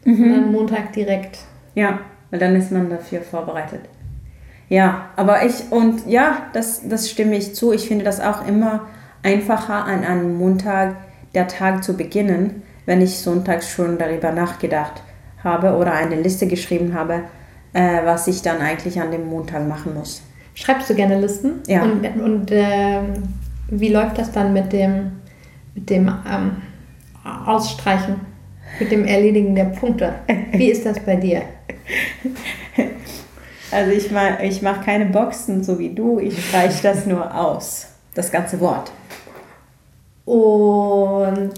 und 0.05 0.31
dann 0.31 0.53
Montag 0.53 0.93
direkt. 0.93 1.39
Ja, 1.75 2.01
weil 2.31 2.41
dann 2.41 2.57
ist 2.57 2.73
man 2.73 2.91
dafür 2.91 3.21
vorbereitet. 3.21 3.81
Ja, 4.69 5.11
aber 5.15 5.45
ich, 5.45 5.71
und 5.71 6.07
ja, 6.07 6.47
das, 6.53 6.89
das 6.89 7.09
stimme 7.09 7.37
ich 7.37 7.55
zu. 7.55 7.73
Ich 7.73 7.87
finde 7.87 8.05
das 8.05 8.21
auch 8.21 8.47
immer 8.47 8.83
einfacher 9.23 9.85
an 9.85 10.05
einem 10.05 10.37
Montag 10.39 10.97
der 11.35 11.47
Tag 11.47 11.85
zu 11.85 11.97
beginnen, 11.97 12.63
wenn 12.85 13.01
ich 13.01 13.19
sonntags 13.19 13.71
schon 13.71 13.99
darüber 13.99 14.33
nachgedacht 14.33 15.03
habe 15.45 15.77
oder 15.77 15.93
eine 15.93 16.17
Liste 16.17 16.47
geschrieben 16.47 16.95
habe, 16.95 17.23
äh, 17.77 18.07
was 18.07 18.27
ich 18.27 18.41
dann 18.41 18.63
eigentlich 18.63 18.99
an 19.01 19.11
dem 19.11 19.29
Montag 19.29 19.69
machen 19.69 19.95
muss. 19.95 20.23
Schreibst 20.55 20.89
du 20.89 20.95
gerne 20.95 21.21
Listen? 21.21 21.63
Ja. 21.67 21.83
Und, 21.83 22.07
und 22.19 22.51
äh, 22.51 23.01
wie 23.69 23.91
läuft 23.91 24.17
das 24.17 24.33
dann 24.33 24.55
mit 24.55 24.73
dem, 24.73 25.13
mit 25.75 25.91
dem 25.91 26.09
ähm, 26.09 26.63
Ausstreichen, 27.45 28.17
mit 28.81 28.91
dem 28.91 29.05
Erledigen 29.05 29.55
der 29.55 29.67
Punkte? 29.67 30.15
Wie 30.53 30.71
ist 30.71 30.87
das 30.87 30.99
bei 31.01 31.17
dir? 31.17 31.43
Also 33.71 33.91
ich 33.91 34.11
mache 34.13 34.45
ich 34.45 34.63
mach 34.63 34.85
keine 34.85 35.07
Boxen 35.07 35.65
so 35.65 35.79
wie 35.79 35.93
du, 35.93 36.21
ich 36.21 36.49
streiche 36.49 36.83
das 36.83 37.05
nur 37.05 37.35
aus, 37.37 37.89
das 38.15 38.31
ganze 38.31 38.61
Wort. 38.61 38.93
Und 40.25 41.53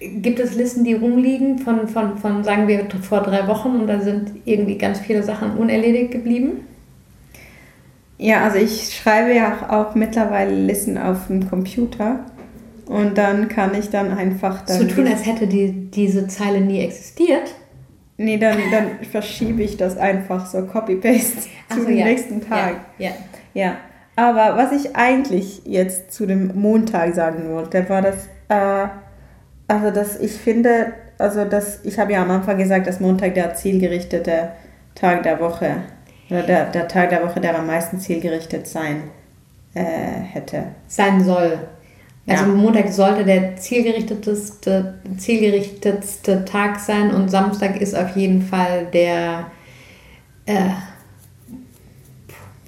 gibt 0.00 0.38
es 0.38 0.54
Listen, 0.54 0.84
die 0.84 0.94
rumliegen 0.94 1.58
von, 1.58 1.88
von, 1.88 2.18
von, 2.18 2.44
sagen 2.44 2.68
wir, 2.68 2.86
vor 3.02 3.20
drei 3.20 3.46
Wochen 3.48 3.70
und 3.70 3.86
da 3.86 4.00
sind 4.00 4.32
irgendwie 4.44 4.78
ganz 4.78 5.00
viele 5.00 5.22
Sachen 5.22 5.56
unerledigt 5.56 6.10
geblieben? 6.10 6.66
Ja, 8.18 8.44
also 8.44 8.58
ich 8.58 8.94
schreibe 8.94 9.34
ja 9.34 9.68
auch 9.70 9.94
mittlerweile 9.94 10.54
Listen 10.54 10.98
auf 10.98 11.26
dem 11.26 11.48
Computer 11.48 12.20
und 12.86 13.18
dann 13.18 13.48
kann 13.48 13.74
ich 13.74 13.90
dann 13.90 14.16
einfach... 14.16 14.64
Dann 14.64 14.78
so 14.78 14.84
tun, 14.86 15.06
als 15.08 15.26
hätte 15.26 15.46
die, 15.46 15.90
diese 15.90 16.28
Zeile 16.28 16.60
nie 16.60 16.80
existiert? 16.80 17.54
Nee, 18.16 18.38
dann, 18.38 18.58
dann 18.70 19.04
verschiebe 19.10 19.62
ich 19.62 19.76
das 19.76 19.96
einfach 19.96 20.46
so 20.46 20.62
Copy-Paste 20.62 21.42
zu 21.70 21.80
so, 21.80 21.86
dem 21.86 21.96
ja. 21.96 22.04
nächsten 22.04 22.40
Tag. 22.40 22.76
Ja, 22.98 23.08
ja. 23.08 23.14
ja. 23.54 23.76
Aber 24.16 24.56
was 24.56 24.70
ich 24.72 24.94
eigentlich 24.94 25.62
jetzt 25.64 26.12
zu 26.12 26.26
dem 26.26 26.52
Montag 26.54 27.14
sagen 27.14 27.50
wollte, 27.50 27.88
war 27.88 28.02
das, 28.02 28.28
äh, 28.48 28.88
also 29.68 29.90
dass 29.90 30.18
ich 30.20 30.32
finde, 30.32 30.92
also 31.18 31.44
dass 31.44 31.84
ich 31.84 31.98
habe 31.98 32.12
ja 32.12 32.22
am 32.22 32.30
Anfang 32.30 32.58
gesagt, 32.58 32.86
dass 32.86 33.00
Montag 33.00 33.34
der 33.34 33.54
zielgerichtete 33.54 34.50
Tag 34.94 35.22
der 35.22 35.40
Woche 35.40 35.76
oder 36.30 36.42
der, 36.42 36.66
der 36.66 36.88
Tag 36.88 37.10
der 37.10 37.22
Woche, 37.26 37.40
der 37.40 37.58
am 37.58 37.66
meisten 37.66 37.98
zielgerichtet 37.98 38.66
sein 38.66 39.04
äh, 39.74 39.82
hätte. 39.82 40.66
Sein 40.86 41.24
soll. 41.24 41.58
Also 42.26 42.44
ja. 42.44 42.48
Montag 42.48 42.88
sollte 42.88 43.24
der 43.24 43.56
zielgerichtetste, 43.56 44.94
zielgerichtetste 45.18 46.44
Tag 46.44 46.80
sein 46.80 47.10
und 47.14 47.30
Samstag 47.30 47.80
ist 47.80 47.94
auf 47.94 48.16
jeden 48.16 48.40
Fall 48.40 48.86
der 48.92 49.50
äh, 50.46 50.70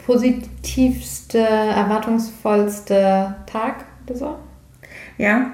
positivste, 0.05 1.39
erwartungsvollste 1.39 3.35
Tag 3.47 3.85
oder 4.07 4.17
so. 4.17 4.37
Ja, 5.17 5.53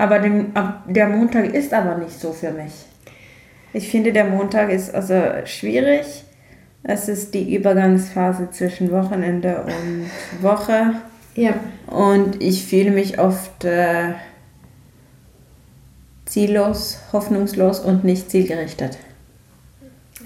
aber 0.00 0.18
dem, 0.18 0.54
der 0.86 1.08
Montag 1.08 1.52
ist 1.52 1.74
aber 1.74 1.98
nicht 1.98 2.18
so 2.18 2.32
für 2.32 2.50
mich. 2.52 2.72
Ich 3.74 3.90
finde, 3.90 4.12
der 4.12 4.24
Montag 4.24 4.70
ist 4.70 4.94
also 4.94 5.14
schwierig. 5.44 6.24
Es 6.82 7.08
ist 7.08 7.34
die 7.34 7.54
Übergangsphase 7.54 8.50
zwischen 8.50 8.90
Wochenende 8.90 9.62
und 9.62 10.42
Woche. 10.42 10.94
Ja. 11.34 11.52
Und 11.86 12.42
ich 12.42 12.64
fühle 12.64 12.92
mich 12.92 13.18
oft 13.18 13.64
äh, 13.64 14.14
ziellos, 16.24 16.98
hoffnungslos 17.12 17.80
und 17.80 18.02
nicht 18.02 18.30
zielgerichtet. 18.30 18.96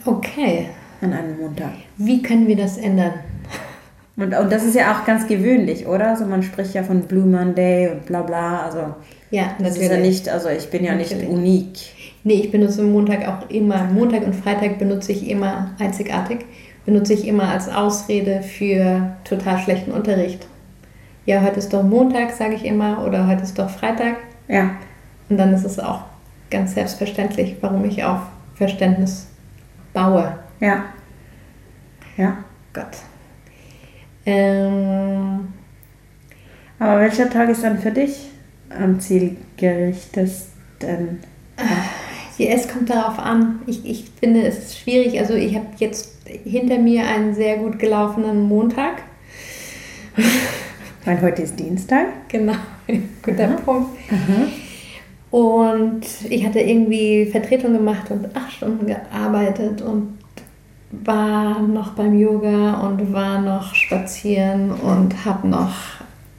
Okay. 0.05 0.69
An 1.01 1.13
einem 1.13 1.37
Montag. 1.41 1.73
Wie 1.97 2.23
können 2.23 2.47
wir 2.47 2.57
das 2.57 2.77
ändern? 2.77 3.15
Und, 4.17 4.33
und 4.35 4.53
das 4.53 4.65
ist 4.65 4.77
ja 4.77 4.93
auch 4.93 5.05
ganz 5.05 5.27
gewöhnlich, 5.27 5.87
oder? 5.87 6.11
Also 6.11 6.25
man 6.25 6.43
spricht 6.43 6.75
ja 6.75 6.83
von 6.85 7.03
Blue 7.03 7.27
Monday 7.27 7.89
und 7.89 8.07
bla 8.07 8.23
bla. 8.23 8.63
Also 8.63 8.95
ja, 9.31 9.55
das 9.59 9.77
ist 9.77 9.91
ja 9.91 9.97
nicht, 9.97 10.29
also 10.29 10.49
ich 10.49 10.71
bin 10.71 10.85
ja 10.85 10.95
natürlich. 10.95 11.29
nicht 11.29 11.29
unik. 11.29 11.79
Nee, 12.23 12.35
ich 12.35 12.51
benutze 12.53 12.83
Montag 12.83 13.27
auch 13.27 13.51
immer, 13.51 13.85
Montag 13.85 14.25
und 14.25 14.35
Freitag 14.35 14.79
benutze 14.79 15.13
ich 15.13 15.29
immer 15.29 15.73
einzigartig, 15.79 16.45
benutze 16.87 17.13
ich 17.13 17.27
immer 17.27 17.49
als 17.49 17.69
Ausrede 17.69 18.43
für 18.43 19.17
total 19.25 19.59
schlechten 19.59 19.91
Unterricht 19.91 20.47
ja, 21.27 21.41
heute 21.41 21.59
ist 21.59 21.73
doch 21.73 21.83
Montag, 21.83 22.33
sage 22.33 22.55
ich 22.55 22.65
immer, 22.65 23.05
oder 23.05 23.27
heute 23.27 23.43
ist 23.43 23.59
doch 23.59 23.71
Freitag. 23.71 24.17
Ja. 24.49 24.77
Und 25.29 25.39
dann 25.39 25.55
ist 25.55 25.65
es 25.65 25.79
auch 25.79 26.03
ganz 26.51 26.75
selbstverständlich, 26.75 27.57
warum 27.61 27.85
ich 27.85 28.05
auf 28.05 28.21
Verständnis 28.55 29.29
baue. 29.95 30.39
Ja. 30.61 30.85
Ja. 32.17 32.37
Gott. 32.73 32.99
Ähm, 34.27 35.49
Aber 36.79 37.01
welcher 37.01 37.31
Tag 37.31 37.49
ist 37.51 37.63
dann 37.63 37.79
für 37.79 37.91
dich 37.91 38.31
am 38.71 38.99
zielgerichtesten? 39.01 41.21
Ja, 42.39 42.47
es 42.49 42.69
kommt 42.69 42.91
darauf 42.91 43.19
an. 43.19 43.61
Ich, 43.67 43.85
ich 43.85 44.05
finde 44.19 44.47
es 44.47 44.79
schwierig. 44.79 45.19
Also 45.21 45.35
ich 45.35 45.55
habe 45.55 45.67
jetzt 45.79 46.15
hinter 46.45 46.79
mir 46.79 47.07
einen 47.07 47.35
sehr 47.35 47.59
gut 47.59 47.79
gelaufenen 47.79 48.43
Montag. 48.43 49.03
Weil 51.05 51.21
heute 51.21 51.43
ist 51.43 51.59
Dienstag. 51.59 52.07
Genau, 52.29 52.55
guter 53.23 53.45
Aha. 53.45 53.57
Punkt. 53.65 53.99
Aha. 54.11 54.47
Und 55.31 56.03
ich 56.29 56.47
hatte 56.47 56.61
irgendwie 56.61 57.27
Vertretung 57.27 57.73
gemacht 57.73 58.11
und 58.11 58.35
acht 58.37 58.53
Stunden 58.53 58.87
gearbeitet 58.87 59.83
und 59.83 60.14
war 61.05 61.61
noch 61.61 61.93
beim 61.93 62.19
Yoga 62.19 62.81
und 62.81 63.13
war 63.13 63.41
noch 63.41 63.75
spazieren 63.75 64.71
und 64.71 65.25
habe 65.25 65.49
noch 65.49 65.75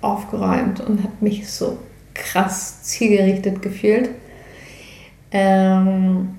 aufgeräumt 0.01 0.79
und 0.81 0.99
habe 1.03 1.13
mich 1.19 1.49
so 1.49 1.77
krass 2.13 2.83
zielgerichtet 2.83 3.61
gefühlt. 3.61 4.09
Ähm, 5.31 6.35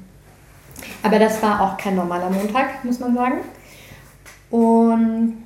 aber 1.02 1.18
das 1.18 1.42
war 1.42 1.60
auch 1.60 1.76
kein 1.76 1.96
normaler 1.96 2.30
Montag, 2.30 2.84
muss 2.84 3.00
man 3.00 3.14
sagen. 3.14 3.38
Und 4.50 5.44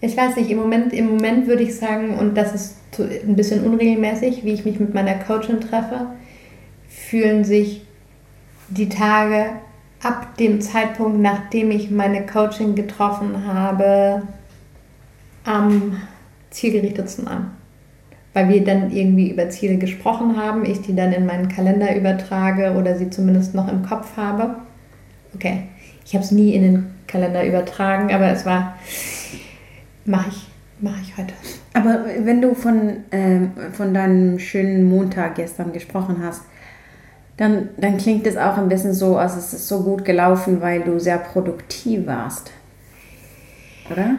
ich 0.00 0.16
weiß 0.16 0.36
nicht, 0.36 0.50
im 0.50 0.58
Moment, 0.58 0.92
im 0.92 1.08
Moment 1.08 1.46
würde 1.46 1.62
ich 1.62 1.76
sagen, 1.76 2.16
und 2.18 2.34
das 2.36 2.54
ist 2.54 2.76
ein 2.98 3.36
bisschen 3.36 3.64
unregelmäßig, 3.64 4.44
wie 4.44 4.52
ich 4.52 4.64
mich 4.64 4.78
mit 4.78 4.94
meiner 4.94 5.14
Coachin 5.14 5.60
treffe, 5.60 6.06
fühlen 6.88 7.44
sich 7.44 7.82
die 8.68 8.88
Tage 8.88 9.50
ab 10.02 10.36
dem 10.36 10.60
Zeitpunkt, 10.60 11.20
nachdem 11.20 11.70
ich 11.70 11.90
meine 11.90 12.26
Coaching 12.26 12.74
getroffen 12.74 13.46
habe, 13.46 14.22
am 15.44 16.00
zielgerichtetsten 16.50 17.26
an. 17.28 17.52
Weil 18.32 18.48
wir 18.48 18.64
dann 18.64 18.90
irgendwie 18.90 19.30
über 19.30 19.48
Ziele 19.48 19.78
gesprochen 19.78 20.36
haben, 20.36 20.64
ich 20.64 20.82
die 20.82 20.94
dann 20.94 21.12
in 21.12 21.24
meinen 21.24 21.48
Kalender 21.48 21.96
übertrage 21.96 22.74
oder 22.74 22.96
sie 22.96 23.08
zumindest 23.08 23.54
noch 23.54 23.70
im 23.70 23.82
Kopf 23.82 24.16
habe. 24.16 24.56
Okay, 25.34 25.64
ich 26.04 26.14
habe 26.14 26.24
es 26.24 26.30
nie 26.30 26.54
in 26.54 26.62
den 26.62 26.94
Kalender 27.06 27.46
übertragen, 27.46 28.12
aber 28.12 28.30
es 28.30 28.44
war 28.44 28.74
Mache 30.06 30.28
ich, 30.28 30.46
mache 30.80 31.00
ich 31.02 31.16
heute. 31.18 31.34
Aber 31.74 32.04
wenn 32.20 32.40
du 32.40 32.54
von, 32.54 32.98
ähm, 33.10 33.50
von 33.72 33.92
deinem 33.92 34.38
schönen 34.38 34.88
Montag 34.88 35.34
gestern 35.34 35.72
gesprochen 35.72 36.18
hast, 36.22 36.42
dann, 37.36 37.68
dann 37.76 37.96
klingt 37.98 38.26
es 38.26 38.36
auch 38.36 38.56
ein 38.56 38.68
bisschen 38.68 38.94
so, 38.94 39.16
als 39.16 39.36
es 39.36 39.52
ist 39.52 39.68
so 39.68 39.82
gut 39.82 40.04
gelaufen, 40.04 40.60
weil 40.60 40.82
du 40.82 40.98
sehr 40.98 41.18
produktiv 41.18 42.06
warst. 42.06 42.50
Oder? 43.90 44.16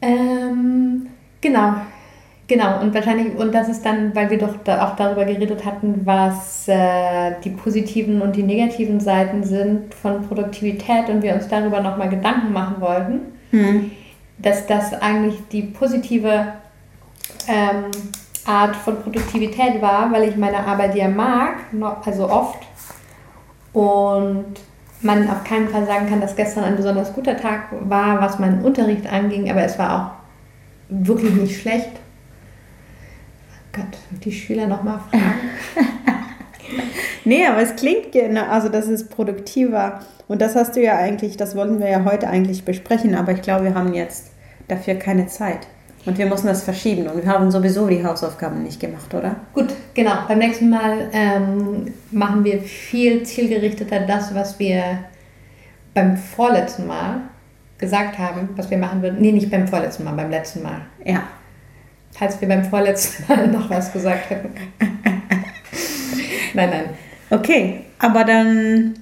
Ähm, 0.00 1.08
genau. 1.40 1.74
Genau, 2.48 2.80
und 2.80 2.94
wahrscheinlich, 2.94 3.34
und 3.36 3.52
das 3.52 3.68
ist 3.68 3.84
dann, 3.84 4.14
weil 4.14 4.30
wir 4.30 4.38
doch 4.38 4.54
da 4.62 4.86
auch 4.86 4.94
darüber 4.94 5.24
geredet 5.24 5.64
hatten, 5.64 6.02
was 6.04 6.68
äh, 6.68 7.32
die 7.42 7.50
positiven 7.50 8.22
und 8.22 8.36
die 8.36 8.44
negativen 8.44 9.00
Seiten 9.00 9.42
sind 9.42 9.92
von 9.92 10.22
Produktivität 10.28 11.08
und 11.08 11.22
wir 11.22 11.34
uns 11.34 11.48
darüber 11.48 11.80
nochmal 11.80 12.08
Gedanken 12.08 12.52
machen 12.52 12.80
wollten. 12.80 13.20
Hm 13.50 13.90
dass 14.38 14.66
das 14.66 14.92
eigentlich 14.94 15.36
die 15.50 15.62
positive 15.62 16.52
ähm, 17.48 17.90
Art 18.46 18.76
von 18.76 19.02
Produktivität 19.02 19.82
war, 19.82 20.12
weil 20.12 20.28
ich 20.28 20.36
meine 20.36 20.58
Arbeit 20.58 20.94
ja 20.94 21.08
mag, 21.08 21.56
also 22.04 22.28
oft. 22.28 22.62
Und 23.72 24.54
man 25.02 25.28
auf 25.28 25.44
keinen 25.44 25.68
Fall 25.68 25.86
sagen 25.86 26.08
kann, 26.08 26.20
dass 26.20 26.36
gestern 26.36 26.64
ein 26.64 26.76
besonders 26.76 27.12
guter 27.12 27.36
Tag 27.36 27.68
war, 27.80 28.20
was 28.20 28.38
meinen 28.38 28.64
Unterricht 28.64 29.10
anging, 29.10 29.50
aber 29.50 29.62
es 29.62 29.78
war 29.78 29.94
auch 29.94 30.10
wirklich 30.88 31.34
nicht 31.34 31.60
schlecht. 31.60 31.90
Gott, 33.72 33.98
die 34.24 34.32
Schüler 34.32 34.66
nochmal 34.66 35.00
fragen. 35.10 35.50
nee, 37.24 37.46
aber 37.46 37.60
es 37.60 37.76
klingt 37.76 38.12
genau, 38.12 38.46
also 38.46 38.68
das 38.68 38.88
ist 38.88 39.10
produktiver. 39.10 40.00
Und 40.28 40.40
das 40.40 40.56
hast 40.56 40.76
du 40.76 40.82
ja 40.82 40.96
eigentlich, 40.96 41.36
das 41.36 41.54
wollten 41.54 41.78
wir 41.78 41.88
ja 41.88 42.04
heute 42.04 42.28
eigentlich 42.28 42.64
besprechen, 42.64 43.14
aber 43.14 43.32
ich 43.32 43.42
glaube, 43.42 43.64
wir 43.64 43.74
haben 43.74 43.92
jetzt 43.92 44.32
dafür 44.66 44.94
keine 44.94 45.26
Zeit. 45.26 45.68
Und 46.06 46.16
wir 46.18 46.26
mussten 46.26 46.46
das 46.46 46.62
verschieben 46.62 47.08
und 47.08 47.24
wir 47.24 47.30
haben 47.30 47.50
sowieso 47.50 47.88
die 47.88 48.04
Hausaufgaben 48.04 48.62
nicht 48.62 48.78
gemacht, 48.78 49.12
oder? 49.12 49.36
Gut, 49.52 49.74
genau. 49.92 50.12
Beim 50.28 50.38
nächsten 50.38 50.70
Mal 50.70 51.10
ähm, 51.12 51.92
machen 52.12 52.44
wir 52.44 52.60
viel 52.60 53.24
zielgerichteter 53.24 54.00
das, 54.00 54.32
was 54.32 54.56
wir 54.60 55.00
beim 55.94 56.16
vorletzten 56.16 56.86
Mal 56.86 57.22
gesagt 57.78 58.18
haben, 58.18 58.50
was 58.54 58.70
wir 58.70 58.78
machen 58.78 59.02
würden. 59.02 59.20
Nee, 59.20 59.32
nicht 59.32 59.50
beim 59.50 59.66
vorletzten 59.66 60.04
Mal, 60.04 60.12
beim 60.12 60.30
letzten 60.30 60.62
Mal. 60.62 60.82
Ja. 61.04 61.24
falls 62.12 62.40
wir 62.40 62.48
beim 62.48 62.64
vorletzten 62.64 63.24
Mal 63.26 63.48
noch 63.52 63.68
was 63.68 63.92
gesagt 63.92 64.30
hätten. 64.30 64.50
nein, 66.54 66.70
nein. 66.70 66.84
Okay, 67.30 67.80
aber 67.98 68.22
dann 68.24 68.94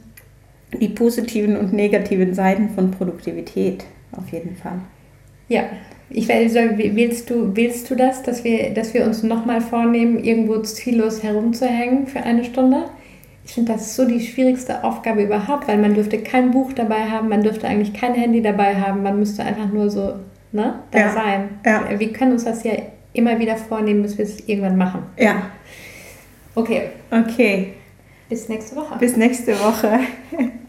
die 0.73 0.89
positiven 0.89 1.57
und 1.57 1.73
negativen 1.73 2.35
Seiten 2.35 2.71
von 2.71 2.91
Produktivität 2.91 3.85
auf 4.13 4.29
jeden 4.31 4.57
Fall. 4.57 4.81
Ja, 5.49 5.65
ich 6.11 6.27
soll, 6.27 6.77
willst 6.77 7.31
du, 7.31 7.57
willst 7.57 7.91
du 7.91 7.95
das, 7.95 8.23
dass 8.23 8.45
wir, 8.45 8.73
dass 8.75 8.95
wir 8.95 9.05
uns 9.05 9.23
nochmal 9.23 9.61
vornehmen, 9.61 10.23
irgendwo 10.23 10.59
ziellos 10.59 11.23
herumzuhängen 11.23 12.07
für 12.07 12.21
eine 12.21 12.45
Stunde? 12.45 12.85
Ich 13.45 13.53
finde, 13.53 13.73
das 13.73 13.83
ist 13.83 13.97
so 13.97 14.07
die 14.07 14.21
schwierigste 14.21 14.85
Aufgabe 14.85 15.23
überhaupt, 15.23 15.69
weil 15.69 15.79
man 15.79 15.95
dürfte 15.95 16.19
kein 16.19 16.51
Buch 16.51 16.73
dabei 16.73 17.11
haben, 17.11 17.29
man 17.29 17.43
dürfte 17.43 17.67
eigentlich 17.67 17.93
kein 17.93 18.15
Handy 18.15 18.41
dabei 18.41 18.77
haben, 18.77 19.03
man 19.03 19.19
müsste 19.19 19.43
einfach 19.43 19.71
nur 19.71 19.91
so 19.91 20.15
ne, 20.53 20.81
da 20.91 20.99
ja. 20.99 21.13
sein. 21.13 21.49
Ja. 21.65 21.99
Wir 21.99 22.13
können 22.13 22.33
uns 22.33 22.45
das 22.45 22.65
ja 22.65 22.73
immer 23.13 23.39
wieder 23.39 23.57
vornehmen, 23.57 24.03
bis 24.03 24.17
wir 24.17 24.25
es 24.25 24.49
irgendwann 24.49 24.77
machen. 24.77 25.03
Ja. 25.19 25.51
Okay. 26.55 26.91
Okay. 27.11 27.75
Bis 28.29 28.49
nächste 28.49 28.77
Woche. 28.77 28.99
Bis 28.99 29.17
nächste 29.17 29.53
Woche. 29.59 30.01